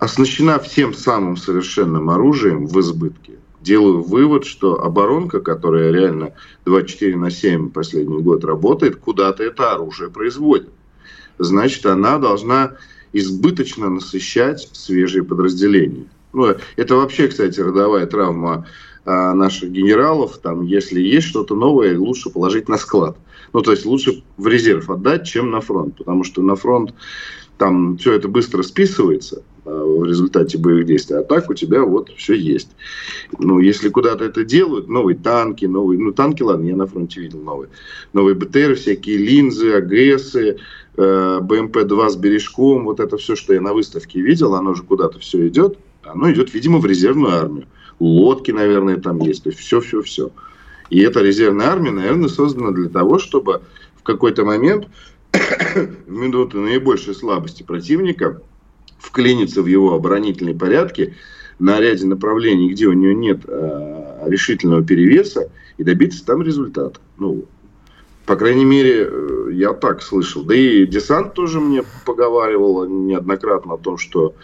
[0.00, 6.32] оснащена всем самым совершенным оружием в избытке, делаю вывод, что оборонка, которая реально
[6.64, 10.70] 24 на 7 последний год работает, куда-то это оружие производит.
[11.38, 12.72] Значит, она должна
[13.12, 16.06] избыточно насыщать свежие подразделения.
[16.32, 18.66] Ну, это вообще, кстати, родовая травма
[19.04, 20.38] а, наших генералов.
[20.38, 23.16] Там, если есть что-то новое, лучше положить на склад.
[23.52, 25.98] Ну, то есть лучше в резерв отдать, чем на фронт.
[25.98, 26.94] Потому что на фронт
[27.58, 29.42] там все это быстро списывается.
[29.64, 31.16] в результате боевых действий.
[31.16, 32.70] А так у тебя вот все есть.
[33.38, 37.40] Ну, если куда-то это делают, новые танки, новые, ну, танки, ладно, я на фронте видел
[37.40, 37.70] новые,
[38.12, 40.58] новые БТР, всякие линзы, АГСы,
[40.96, 45.48] БМП-2 с бережком, вот это все, что я на выставке видел, оно же куда-то все
[45.48, 47.66] идет, оно идет, видимо, в резервную армию.
[47.98, 50.30] Лодки, наверное, там есть, то есть все-все-все.
[50.90, 53.62] И эта резервная армия, наверное, создана для того, чтобы
[53.96, 54.88] в какой-то момент,
[56.06, 58.42] в минуты наибольшей слабости противника,
[58.98, 61.14] вклиниться в его оборонительные порядки
[61.58, 67.00] на ряде направлений, где у него нет э, решительного перевеса, и добиться там результата.
[67.18, 67.46] Ну,
[68.26, 70.44] по крайней мере, э, я так слышал.
[70.44, 74.34] Да и десант тоже мне поговаривал неоднократно о том, что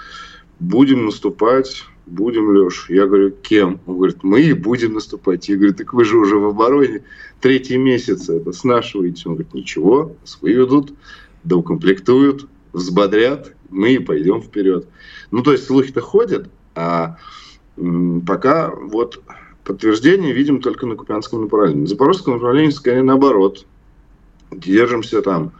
[0.58, 2.86] будем наступать, будем, Леш.
[2.88, 3.80] Я говорю, кем?
[3.86, 5.48] Он говорит, мы и будем наступать.
[5.48, 7.04] Я говорю, так вы же уже в обороне
[7.40, 9.22] третий месяц это снашиваете.
[9.26, 10.92] Он говорит, ничего, нас выведут,
[11.44, 14.88] доукомплектуют, взбодрят, мы и пойдем вперед.
[15.30, 17.18] Ну, то есть слухи-то ходят, а
[18.26, 19.22] пока вот
[19.68, 21.82] подтверждение видим только на Купянском направлении.
[21.82, 23.66] На Запорожском направлении, скорее, наоборот.
[24.50, 25.52] Держимся там.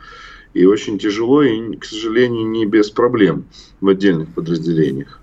[0.55, 3.45] И очень тяжело, и, к сожалению, не без проблем
[3.83, 5.21] в отдельных подразделениях.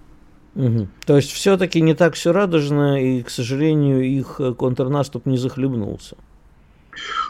[0.53, 0.87] Угу.
[1.07, 6.15] То есть все-таки не так все радужно, и, к сожалению, их контрнаступ не захлебнулся.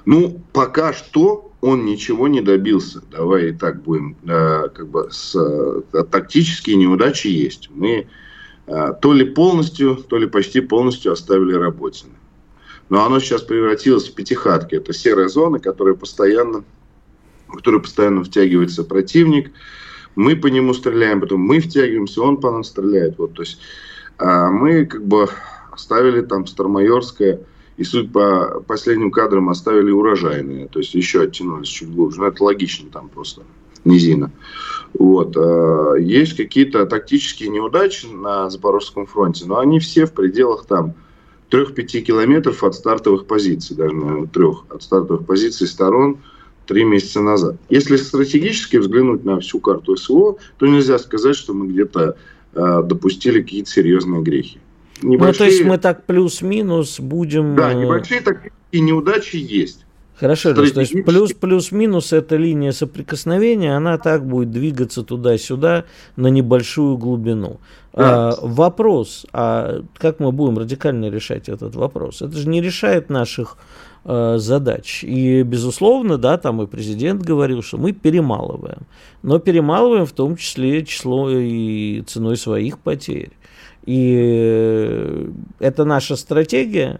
[0.05, 3.01] Ну, пока что он ничего не добился.
[3.09, 7.69] Давай и так будем, э, как бы, с, э, тактические неудачи есть.
[7.73, 8.05] Мы э,
[8.65, 12.13] то ли полностью, то ли почти полностью оставили Работина.
[12.89, 14.75] Но оно сейчас превратилось в пятихатки.
[14.75, 16.63] Это серая зона, которая постоянно,
[17.47, 19.51] в которую постоянно втягивается противник.
[20.15, 23.17] Мы по нему стреляем, потом мы втягиваемся, он по нам стреляет.
[23.17, 23.59] Вот, то есть
[24.17, 25.27] а мы как бы
[25.71, 27.41] оставили там Старомайорское
[27.77, 30.67] и, суть по последним кадрам, оставили урожайные.
[30.67, 32.21] То есть еще оттянулись чуть глубже.
[32.21, 33.41] Но это логично там просто
[33.83, 34.31] низина.
[34.97, 35.35] Вот.
[35.37, 40.93] А, есть какие-то тактические неудачи на Запорожском фронте, но они все в пределах там
[41.51, 46.17] 3-5 километров от стартовых позиций, даже, наверное, трех от стартовых позиций сторон
[46.65, 47.57] три месяца назад.
[47.69, 52.17] Если стратегически взглянуть на всю карту СВО, то нельзя сказать, что мы где-то
[52.53, 54.59] э, допустили какие-то серьезные грехи.
[55.01, 55.31] Небольшие...
[55.31, 57.55] Ну, то есть мы так плюс-минус будем...
[57.55, 59.84] Да, небольшие такие неудачи есть.
[60.17, 65.83] Хорошо, то есть плюс-плюс-минус эта линия соприкосновения, она так будет двигаться туда-сюда
[66.15, 67.59] на небольшую глубину.
[67.91, 68.29] Да.
[68.29, 72.21] А, вопрос, а как мы будем радикально решать этот вопрос?
[72.21, 73.57] Это же не решает наших
[74.05, 75.03] а, задач.
[75.03, 78.83] И, безусловно, да, там и президент говорил, что мы перемалываем.
[79.21, 83.31] Но перемалываем в том числе число и ценой своих потерь.
[83.85, 86.99] И это наша стратегия,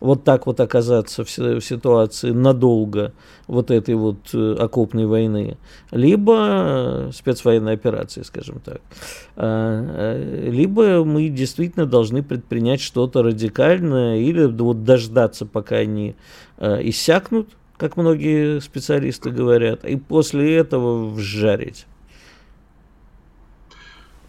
[0.00, 3.12] вот так вот оказаться в, ситуации надолго
[3.46, 5.58] вот этой вот э, окопной войны,
[5.90, 8.80] либо спецвоенной операции, скажем так,
[9.36, 16.16] а, э, либо мы действительно должны предпринять что-то радикальное или вот дождаться, пока они
[16.58, 21.86] э, иссякнут, как многие специалисты говорят, и после этого вжарить.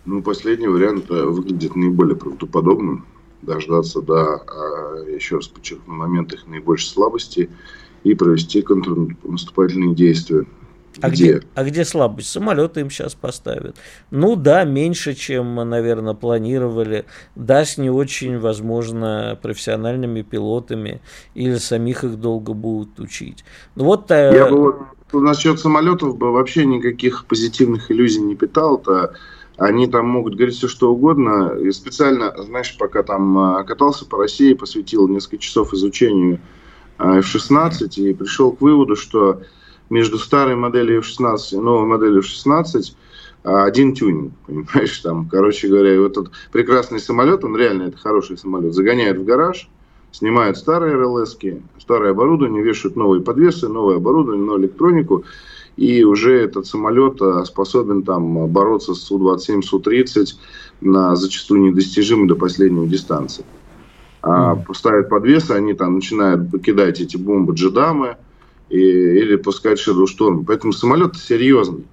[0.06, 3.06] Ну, последний вариант выглядит наиболее правдоподобным.
[3.42, 7.50] Дождаться до, а, еще раз подчеркну, момента их наибольшей слабости
[8.04, 10.46] и провести контрнаступательные действия.
[11.02, 11.34] А где?
[11.34, 11.48] где?
[11.54, 12.30] А где слабость?
[12.30, 13.76] Самолеты им сейчас поставят.
[14.10, 17.06] Ну да, меньше, чем, наверное, планировали.
[17.36, 21.02] Да, с не очень, возможно, профессиональными пилотами
[21.36, 23.46] или самих их долго будут учить.
[23.76, 24.10] Ну вот.
[24.12, 24.78] Э, Я бы вот
[25.14, 29.14] насчет самолетов бы вообще никаких позитивных иллюзий не питал-то
[29.58, 31.58] они там могут говорить все что угодно.
[31.60, 36.40] И специально, знаешь, пока там а, катался по России, посвятил несколько часов изучению
[36.98, 39.42] а, F-16 и пришел к выводу, что
[39.90, 42.96] между старой моделью F-16 и новой моделью F-16
[43.44, 48.38] а, один тюнинг, понимаешь, там, короче говоря, вот этот прекрасный самолет, он реально это хороший
[48.38, 49.70] самолет, загоняет в гараж,
[50.12, 51.38] снимают старые РЛС,
[51.80, 55.26] старое оборудование, вешают новые подвесы, новое оборудование, новую электронику,
[55.78, 60.34] и уже этот самолет э, способен там бороться с Су-27, Су-30
[60.82, 63.46] на зачастую недостижимой до последней дистанции.
[64.24, 64.74] А mm.
[64.74, 68.18] ставят подвесы, они там начинают покидать эти бомбы джедамы
[68.70, 70.44] и, или пускать Storm.
[70.46, 71.86] Поэтому самолет серьезный.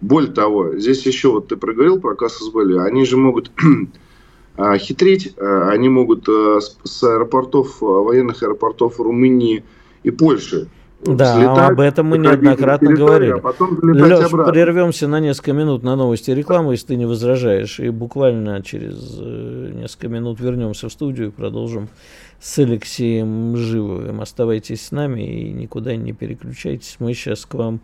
[0.00, 3.50] Более того, здесь еще вот ты проговорил про Кассасбелли, они же могут
[4.56, 9.64] а, хитрить, а, они могут э, с аэропортов, военных аэропортов Румынии
[10.04, 10.68] и Польши
[11.04, 13.32] Да, взлетать, об этом мы неоднократно говорили.
[13.32, 17.80] А потом Леш, прервемся на несколько минут на новости и рекламу, если ты не возражаешь.
[17.80, 21.88] И буквально через э, несколько минут вернемся в студию и продолжим
[22.40, 24.20] с Алексеем Живовым.
[24.20, 26.96] Оставайтесь с нами и никуда не переключайтесь.
[27.00, 27.80] Мы сейчас к вам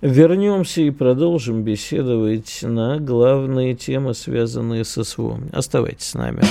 [0.00, 5.40] вернемся и продолжим беседовать на главные темы, связанные со СВО.
[5.52, 6.42] Оставайтесь с нами.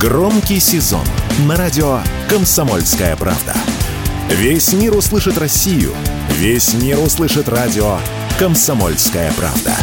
[0.00, 1.04] Громкий сезон
[1.46, 1.98] на радио
[2.28, 3.54] «Комсомольская правда».
[4.30, 5.94] Весь мир услышит Россию.
[6.30, 7.98] Весь мир услышит радио
[8.38, 9.74] «Комсомольская правда».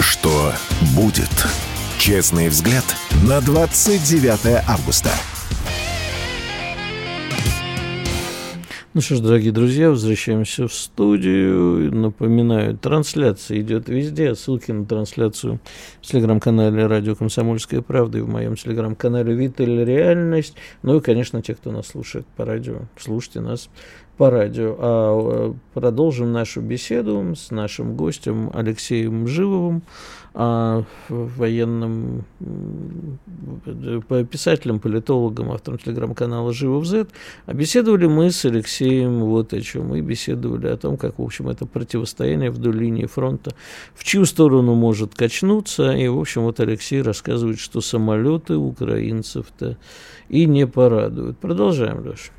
[0.00, 0.52] Что
[0.94, 1.30] будет?
[1.98, 2.84] Честный взгляд
[3.22, 5.10] на 29 августа.
[8.94, 11.90] Ну что ж, дорогие друзья, возвращаемся в студию.
[11.94, 14.34] Напоминаю, трансляция идет везде.
[14.34, 15.60] Ссылки на трансляцию
[16.02, 20.56] в телеграм-канале «Радио Комсомольская правда» и в моем телеграм-канале «Виталь Реальность».
[20.82, 23.70] Ну и, конечно, те, кто нас слушает по радио, слушайте нас
[24.22, 24.76] по радио.
[24.78, 29.82] А э, продолжим нашу беседу с нашим гостем Алексеем Живовым
[30.32, 32.24] а военным
[34.30, 37.08] писателем, политологом, автором телеграм-канала «Живов Z»,
[37.46, 39.88] а беседовали мы с Алексеем вот о чем.
[39.88, 43.50] Мы беседовали о том, как, в общем, это противостояние вдоль линии фронта,
[43.92, 45.90] в чью сторону может качнуться.
[45.96, 49.78] И, в общем, вот Алексей рассказывает, что самолеты украинцев-то
[50.28, 51.38] и не порадуют.
[51.38, 52.30] Продолжаем, Леша.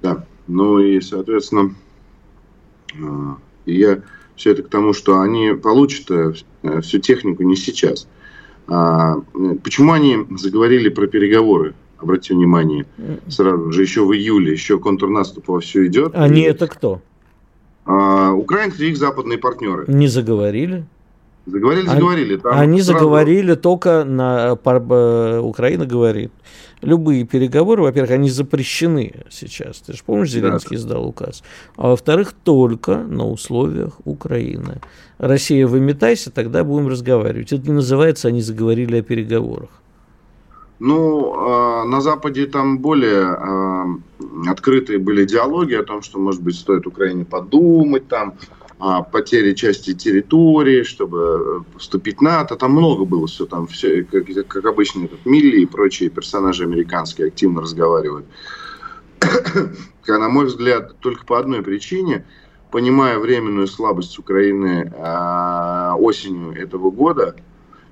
[0.00, 1.74] Да, ну и, соответственно,
[3.00, 3.36] а,
[3.66, 4.00] я
[4.36, 6.32] все это к тому, что они получат э,
[6.62, 8.08] э, всю технику не сейчас.
[8.66, 9.16] А,
[9.62, 11.74] почему они заговорили про переговоры?
[11.98, 12.84] Обратите внимание,
[13.28, 16.12] сразу же еще в июле, еще контрнаступ во все идет.
[16.14, 16.46] Они и...
[16.46, 17.00] это кто?
[17.84, 19.84] А, украинцы и их западные партнеры.
[19.86, 20.84] Не заговорили?
[21.46, 22.36] Заговорили, заговорили.
[22.36, 22.98] Там они сразу...
[22.98, 26.32] заговорили только на э, Украина говорит
[26.82, 29.78] любые переговоры, во-первых, они запрещены сейчас.
[29.78, 30.82] Ты же помнишь, Зеленский да.
[30.82, 31.42] издал указ.
[31.76, 34.80] А во-вторых, только на условиях Украины.
[35.18, 37.52] Россия, выметайся, тогда будем разговаривать.
[37.52, 39.70] Это не называется, они заговорили о переговорах.
[40.84, 46.56] Ну, э, на Западе там более э, открытые были диалоги о том, что, может быть,
[46.56, 48.34] стоит Украине подумать там,
[49.12, 52.56] потери части территории, чтобы э, вступить НАТО.
[52.56, 57.28] Там много было все, там все, как, как обычно, этот Милли и прочие персонажи американские
[57.28, 58.26] активно разговаривают.
[60.08, 62.26] На мой взгляд, только по одной причине,
[62.72, 67.36] понимая временную слабость Украины а, осенью этого года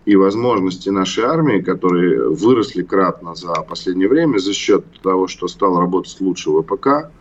[0.07, 5.79] и возможности нашей армии, которые выросли кратно за последнее время за счет того, что стал
[5.79, 7.13] работать лучше ВПК,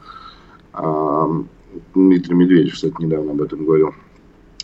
[1.93, 3.93] Дмитрий Медведев, кстати, недавно об этом говорил.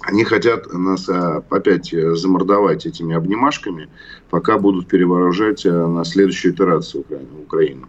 [0.01, 3.89] Они хотят нас а, опять замордовать этими обнимашками,
[4.29, 7.05] пока будут перевооружать а, на следующую итерацию
[7.41, 7.87] Украину.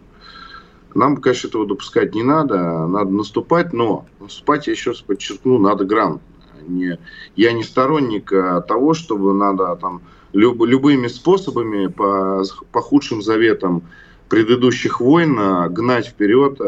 [0.95, 5.85] Нам, конечно, этого допускать не надо, надо наступать, но наступать, я еще раз подчеркну, надо
[5.85, 6.21] грамотно.
[6.67, 6.97] Не,
[7.35, 10.01] я не сторонник а, того, чтобы надо там
[10.33, 13.83] люб, любыми способами по, по худшим заветам
[14.27, 16.59] предыдущих войн гнать вперед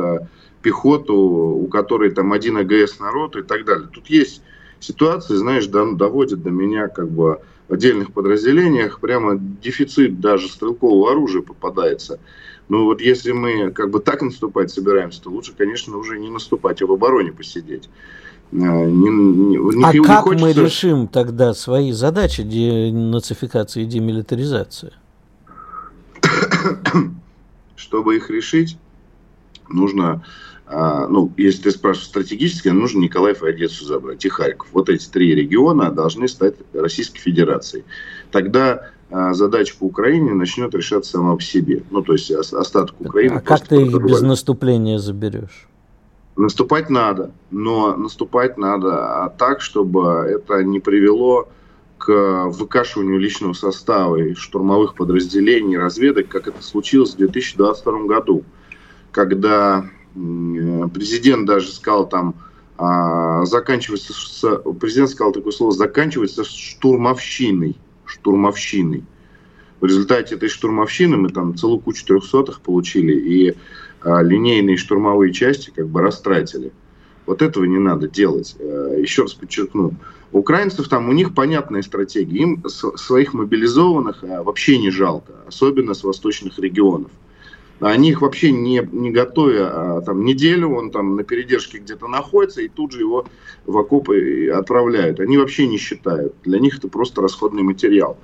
[0.61, 3.87] пехоту, у которой там один АГС народ и так далее.
[3.91, 4.41] Тут есть
[4.79, 11.41] ситуации, знаешь, доводят до меня как бы в отдельных подразделениях прямо дефицит даже стрелкового оружия
[11.41, 12.19] попадается.
[12.67, 16.81] Ну вот если мы как бы так наступать собираемся, то лучше, конечно, уже не наступать,
[16.81, 17.89] а в обороне посидеть.
[18.51, 20.45] Э, не, не, не, а не как хочется...
[20.45, 24.93] мы решим тогда свои задачи денацификации и демилитаризации?
[27.75, 28.77] Чтобы их решить,
[29.69, 30.23] нужно
[30.71, 34.67] а, ну, если ты спрашиваешь стратегически, нужно Николаев и Одессу забрать, и Харьков.
[34.71, 37.85] Вот эти три региона должны стать Российской Федерацией.
[38.31, 41.83] Тогда а, задача по Украине начнет решаться сама по себе.
[41.89, 43.37] Ну, то есть остаток Украины.
[43.37, 45.67] А как ты их без наступления заберешь?
[46.35, 51.49] Наступать надо, но наступать надо так, чтобы это не привело
[51.97, 58.43] к выкашиванию личного состава и штурмовых подразделений, разведок, как это случилось в 2022 году,
[59.11, 59.89] когда
[60.93, 62.35] Президент даже сказал там,
[62.77, 67.77] а, заканчивается, президент сказал такое слово, заканчивается штурмовщиной.
[68.05, 69.03] Штурмовщиной.
[69.79, 73.55] В результате этой штурмовщины мы там целую кучу трехсотых получили и
[74.01, 76.71] а, линейные штурмовые части как бы растратили.
[77.25, 78.55] Вот этого не надо делать.
[78.59, 79.93] А, еще раз подчеркну.
[80.31, 82.39] Украинцев там, у них понятная стратегия.
[82.39, 87.11] Им своих мобилизованных вообще не жалко, особенно с восточных регионов.
[87.79, 92.61] Они их вообще не, не готовя а, там, неделю, он там на передержке где-то находится,
[92.61, 93.25] и тут же его
[93.65, 95.19] в окопы отправляют.
[95.19, 96.33] Они вообще не считают.
[96.43, 98.17] Для них это просто расходный материал.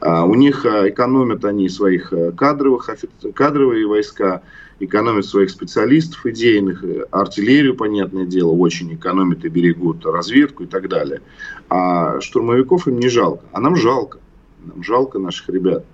[0.00, 2.88] А у них а, экономят они своих а, кадровых,
[3.34, 4.42] кадровые войска,
[4.78, 11.22] экономят своих специалистов идейных, артиллерию, понятное дело, очень экономят и берегут разведку и так далее.
[11.68, 13.44] А штурмовиков им не жалко.
[13.52, 14.18] А нам жалко.
[14.64, 15.84] Нам жалко наших ребят,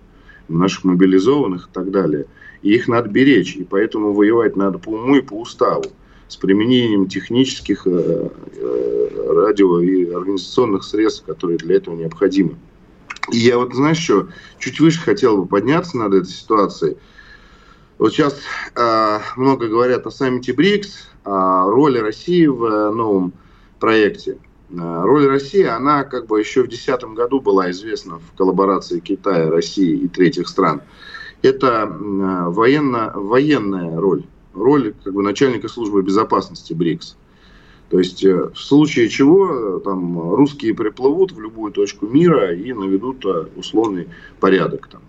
[0.48, 2.26] наших мобилизованных и так далее.
[2.62, 3.56] И их надо беречь.
[3.56, 5.84] И поэтому воевать надо по уму и по уставу
[6.28, 12.56] с применением технических э, э, радио и организационных средств, которые для этого необходимы.
[13.32, 14.28] И я вот, знаешь, что,
[14.59, 16.96] чуть выше хотел бы подняться над этой ситуацией.
[17.98, 18.38] Вот сейчас
[18.74, 23.32] э, много говорят о саммите БРИКС, о роли России в э, новом
[23.80, 24.38] проекте.
[24.70, 29.50] Э, роль России, она как бы еще в 2010 году была известна в коллаборации Китая,
[29.50, 30.82] России и третьих стран.
[31.43, 34.24] Это э, военно, военная роль
[34.59, 37.16] роль как бы, начальника службы безопасности БРИКС.
[37.91, 43.24] То есть э, в случае чего там русские приплывут в любую точку мира и наведут
[43.24, 44.09] э, условный
[44.41, 45.03] порядок там.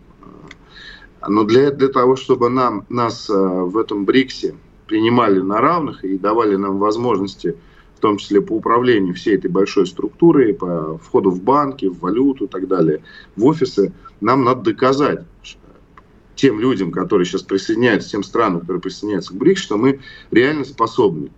[1.27, 4.55] Но для, для того, чтобы нам, нас э, в этом БРИКСе
[4.87, 7.57] принимали на равных и давали нам возможности,
[7.97, 12.45] в том числе по управлению всей этой большой структурой, по входу в банки, в валюту
[12.45, 13.01] и так далее,
[13.35, 15.25] в офисы, нам надо доказать,
[16.39, 19.99] тем людям, которые сейчас присоединяются, тем странам, которые присоединяются к БРИКС, что мы
[20.31, 21.31] реально способны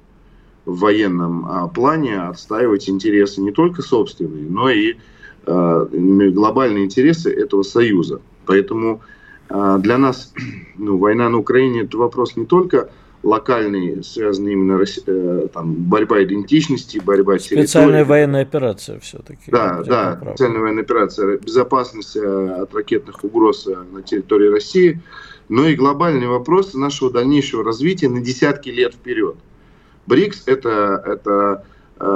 [0.66, 4.97] в военном а, плане отстаивать интересы не только собственные, но и
[5.47, 8.22] а, глобальные интересы этого союза.
[8.45, 9.02] Поэтому
[9.49, 10.34] а, для нас
[10.78, 12.91] ну, война на Украине это вопрос не только
[13.24, 19.51] локальный, связанный именно э, там, борьба идентичности, борьба Специальная военная операция все-таки.
[19.51, 25.01] Да, да, специальная военная операция, безопасность э, от ракетных угроз э, на территории России,
[25.49, 29.36] но и глобальный вопрос нашего дальнейшего развития на десятки лет вперед.
[30.07, 31.65] БРИКС это, это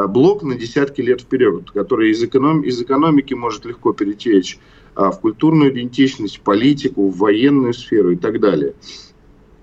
[0.07, 4.57] блок на десятки лет вперед, который из, эконом, из экономики может легко перетечь
[4.95, 8.73] в культурную идентичность, в политику, в военную сферу и так далее.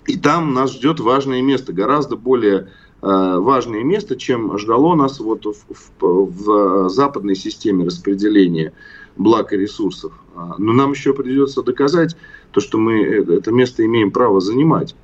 [0.06, 2.68] И там нас ждет важное место, гораздо более
[3.02, 8.72] э, важное место, чем ждало нас вот в, в, в западной системе распределения
[9.16, 10.12] благ и ресурсов.
[10.34, 12.16] А, но нам еще придется доказать
[12.50, 14.94] то, что мы э, это место имеем право занимать.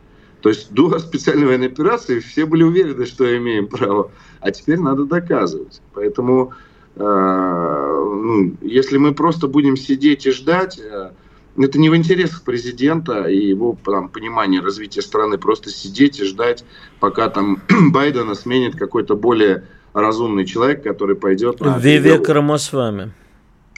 [0.40, 5.04] То есть до специальной военной операции все были уверены, что имеем право, а теперь надо
[5.04, 5.80] доказывать.
[5.94, 6.52] Поэтому,
[6.96, 11.10] э, ну, если мы просто будем сидеть и ждать, э,
[11.64, 16.64] это не в интересах президента и его там, понимания развития страны просто сидеть и ждать,
[17.00, 17.60] пока там
[17.92, 21.78] Байдена сменит какой-то более разумный человек, который пойдет на...
[21.78, 23.12] Вивек Рамасвами.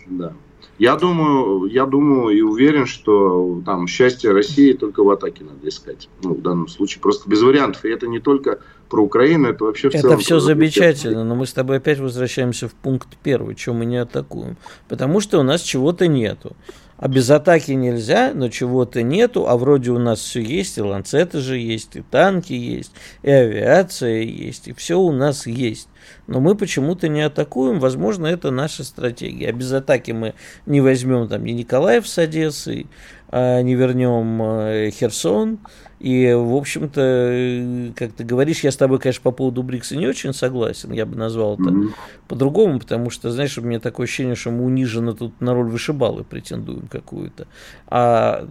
[0.07, 0.33] Да.
[0.81, 6.09] Я думаю, я думаю и уверен, что там счастье России только в атаке надо искать.
[6.22, 7.85] Ну, в данном случае просто без вариантов.
[7.85, 10.14] И это не только про Украину, это вообще в это целом...
[10.14, 13.99] Это все замечательно, но мы с тобой опять возвращаемся в пункт первый, чем мы не
[13.99, 14.57] атакуем.
[14.89, 16.57] Потому что у нас чего-то нету.
[17.01, 21.40] А без атаки нельзя, но чего-то нету, а вроде у нас все есть, и ланцеты
[21.40, 22.92] же есть, и танки есть,
[23.22, 25.88] и авиация есть, и все у нас есть.
[26.26, 29.48] Но мы почему-то не атакуем, возможно, это наша стратегия.
[29.48, 30.34] А без атаки мы
[30.66, 32.86] не возьмем там ни Николаев с Одессой,
[33.28, 35.59] а не вернем э, Херсон,
[36.01, 40.32] и, в общем-то, как ты говоришь, я с тобой, конечно, по поводу Брикса не очень
[40.32, 40.92] согласен.
[40.92, 41.88] Я бы назвал это mm-hmm.
[42.26, 46.24] по-другому, потому что, знаешь, у меня такое ощущение, что мы униженно тут на роль вышибалы
[46.24, 47.46] претендуем какую-то.
[47.88, 48.48] А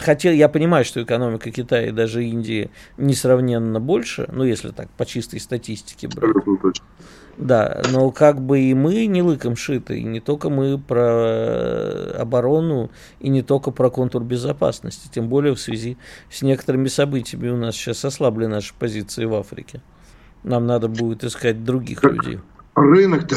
[0.00, 5.06] хотел, я понимаю, что экономика Китая и даже Индии несравненно больше, ну, если так, по
[5.06, 6.34] чистой статистике брать.
[7.36, 12.90] Да, но как бы и мы не лыком шиты, и не только мы про оборону,
[13.20, 15.96] и не только про контур безопасности, тем более в связи
[16.30, 19.80] с некоторыми событиями у нас сейчас ослабли наши позиции в Африке.
[20.44, 22.38] Нам надо будет искать других людей.
[22.76, 23.36] Рынок-то,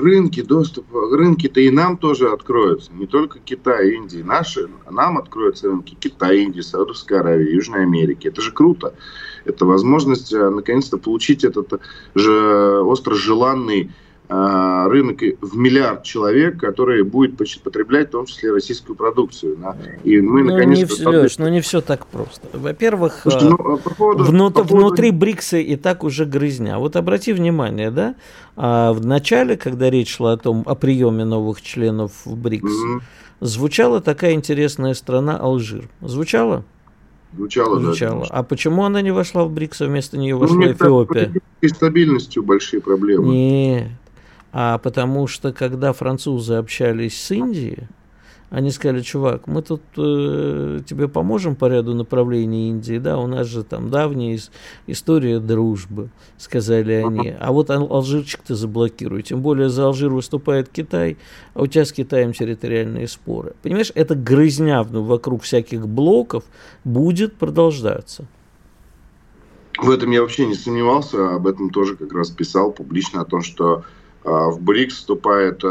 [0.00, 2.92] рынки, доступ, рынки-то и нам тоже откроются.
[2.92, 8.28] Не только Китай, Индия, наши, нам откроются рынки Китая, Индии, Саудовской Аравии, Южной Америки.
[8.28, 8.94] Это же круто.
[9.44, 11.80] Это возможность э, наконец-то получить этот
[12.14, 13.90] же остро желанный
[14.28, 19.58] э, рынок в миллиард человек, который будет потреблять в том числе российскую продукцию.
[20.04, 20.80] И мы ну, наконец-то...
[20.80, 22.46] Не все, Леш, ну не все так просто.
[22.52, 24.86] Во-первых, Слушайте, ну, э, по поводу, внут, по поводу...
[24.86, 26.78] внутри БРИКСа и так уже грызня.
[26.78, 28.14] Вот обрати внимание, да,
[28.56, 33.00] а в начале, когда речь шла о том, о приеме новых членов в БРИКС, mm-hmm.
[33.40, 35.88] звучала такая интересная страна Алжир.
[36.02, 36.64] Звучала?
[37.32, 38.26] Звучало, Звучало.
[38.26, 41.32] Да, а почему она не вошла в БРИКС, а вместо нее ну, вошла ну, Эфиопия?
[41.60, 43.28] И стабильностью большие проблемы.
[43.28, 43.88] Нет.
[44.52, 47.86] А потому что, когда французы общались с Индией,
[48.50, 53.46] они сказали, чувак, мы тут э, тебе поможем по ряду направлений Индии, да, у нас
[53.46, 54.38] же там давняя
[54.88, 57.32] история дружбы, сказали они.
[57.38, 61.16] А вот Алжирчик ты заблокируй, тем более за Алжир выступает Китай,
[61.54, 63.54] а у тебя с Китаем территориальные споры.
[63.62, 66.42] Понимаешь, эта грызня вокруг всяких блоков
[66.82, 68.26] будет продолжаться.
[69.78, 73.42] в этом я вообще не сомневался, об этом тоже как раз писал публично, о том,
[73.42, 73.84] что
[74.22, 75.64] в БРИКС вступают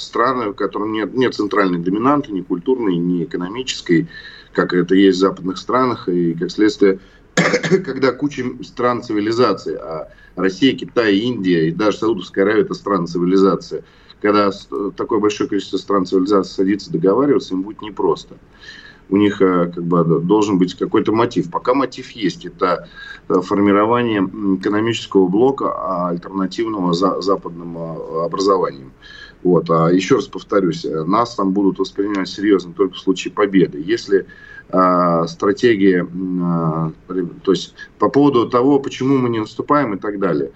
[0.00, 4.08] страны, в которых нет, нет центральной доминанты, ни культурной, ни экономической,
[4.52, 7.00] как это есть в западных странах, и как следствие,
[7.34, 13.84] когда куча стран цивилизации, а Россия, Китай, Индия и даже Саудовская Аравия– это страны цивилизации,
[14.20, 14.50] когда
[14.96, 18.36] такое большое количество стран цивилизации садится договариваться, им будет непросто
[19.10, 21.50] у них э, как бы должен быть какой-то мотив.
[21.50, 22.88] Пока мотив есть, это
[23.28, 24.22] э, формирование
[24.56, 28.92] экономического блока а альтернативного за, западным э, образованием.
[29.42, 29.70] Вот.
[29.70, 33.82] А еще раз повторюсь, нас там будут воспринимать серьезно только в случае победы.
[33.84, 34.26] Если
[34.68, 40.52] э, стратегия, э, то есть по поводу того, почему мы не наступаем и так далее.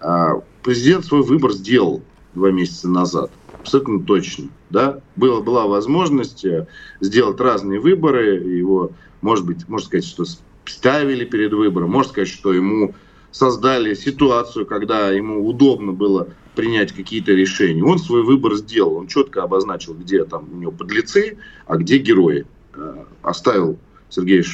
[0.00, 2.02] Э, президент свой выбор сделал
[2.34, 3.30] два месяца назад
[3.60, 4.48] абсолютно точно.
[4.70, 5.00] Да?
[5.16, 6.66] Была, была возможность э,
[7.00, 8.90] сделать разные выборы, его,
[9.20, 10.24] может быть, можно сказать, что
[10.64, 12.94] ставили перед выбором, можно сказать, что ему
[13.30, 17.84] создали ситуацию, когда ему удобно было принять какие-то решения.
[17.84, 22.46] Он свой выбор сделал, он четко обозначил, где там у него подлецы, а где герои.
[22.74, 23.78] Э, оставил
[24.08, 24.44] Сергея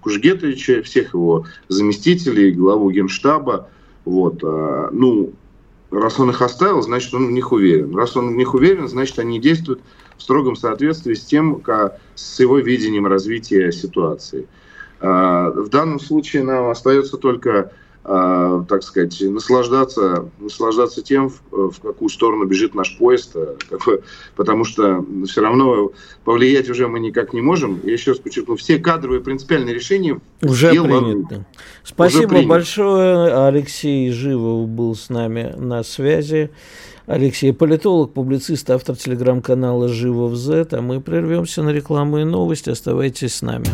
[0.00, 3.68] Кужгетовича, всех его заместителей, главу генштаба.
[4.04, 4.42] Вот.
[4.42, 5.32] Э, ну,
[5.94, 7.94] Раз он их оставил, значит, он в них уверен.
[7.94, 9.80] Раз он в них уверен, значит, они действуют
[10.16, 14.46] в строгом соответствии с тем, как, с его видением развития ситуации.
[15.00, 17.70] А, в данном случае нам остается только
[18.04, 24.02] так сказать, наслаждаться, наслаждаться тем, в, в какую сторону бежит наш поезд, э, как бы,
[24.36, 25.90] потому что все равно
[26.24, 27.80] повлиять уже мы никак не можем.
[27.82, 31.46] Я еще раз подчеркну, все кадровые принципиальные решения уже приняты.
[31.82, 32.48] Спасибо уже принято.
[32.48, 33.46] большое.
[33.46, 36.50] Алексей Живов был с нами на связи.
[37.06, 40.68] Алексей политолог, публицист, автор телеграм-канала Живов Z.
[40.72, 42.68] А мы прервемся на рекламу и новости.
[42.68, 43.66] Оставайтесь с нами.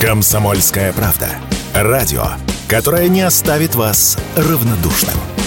[0.00, 1.28] Комсомольская правда.
[1.74, 2.24] Радио,
[2.68, 5.41] которое не оставит вас равнодушным.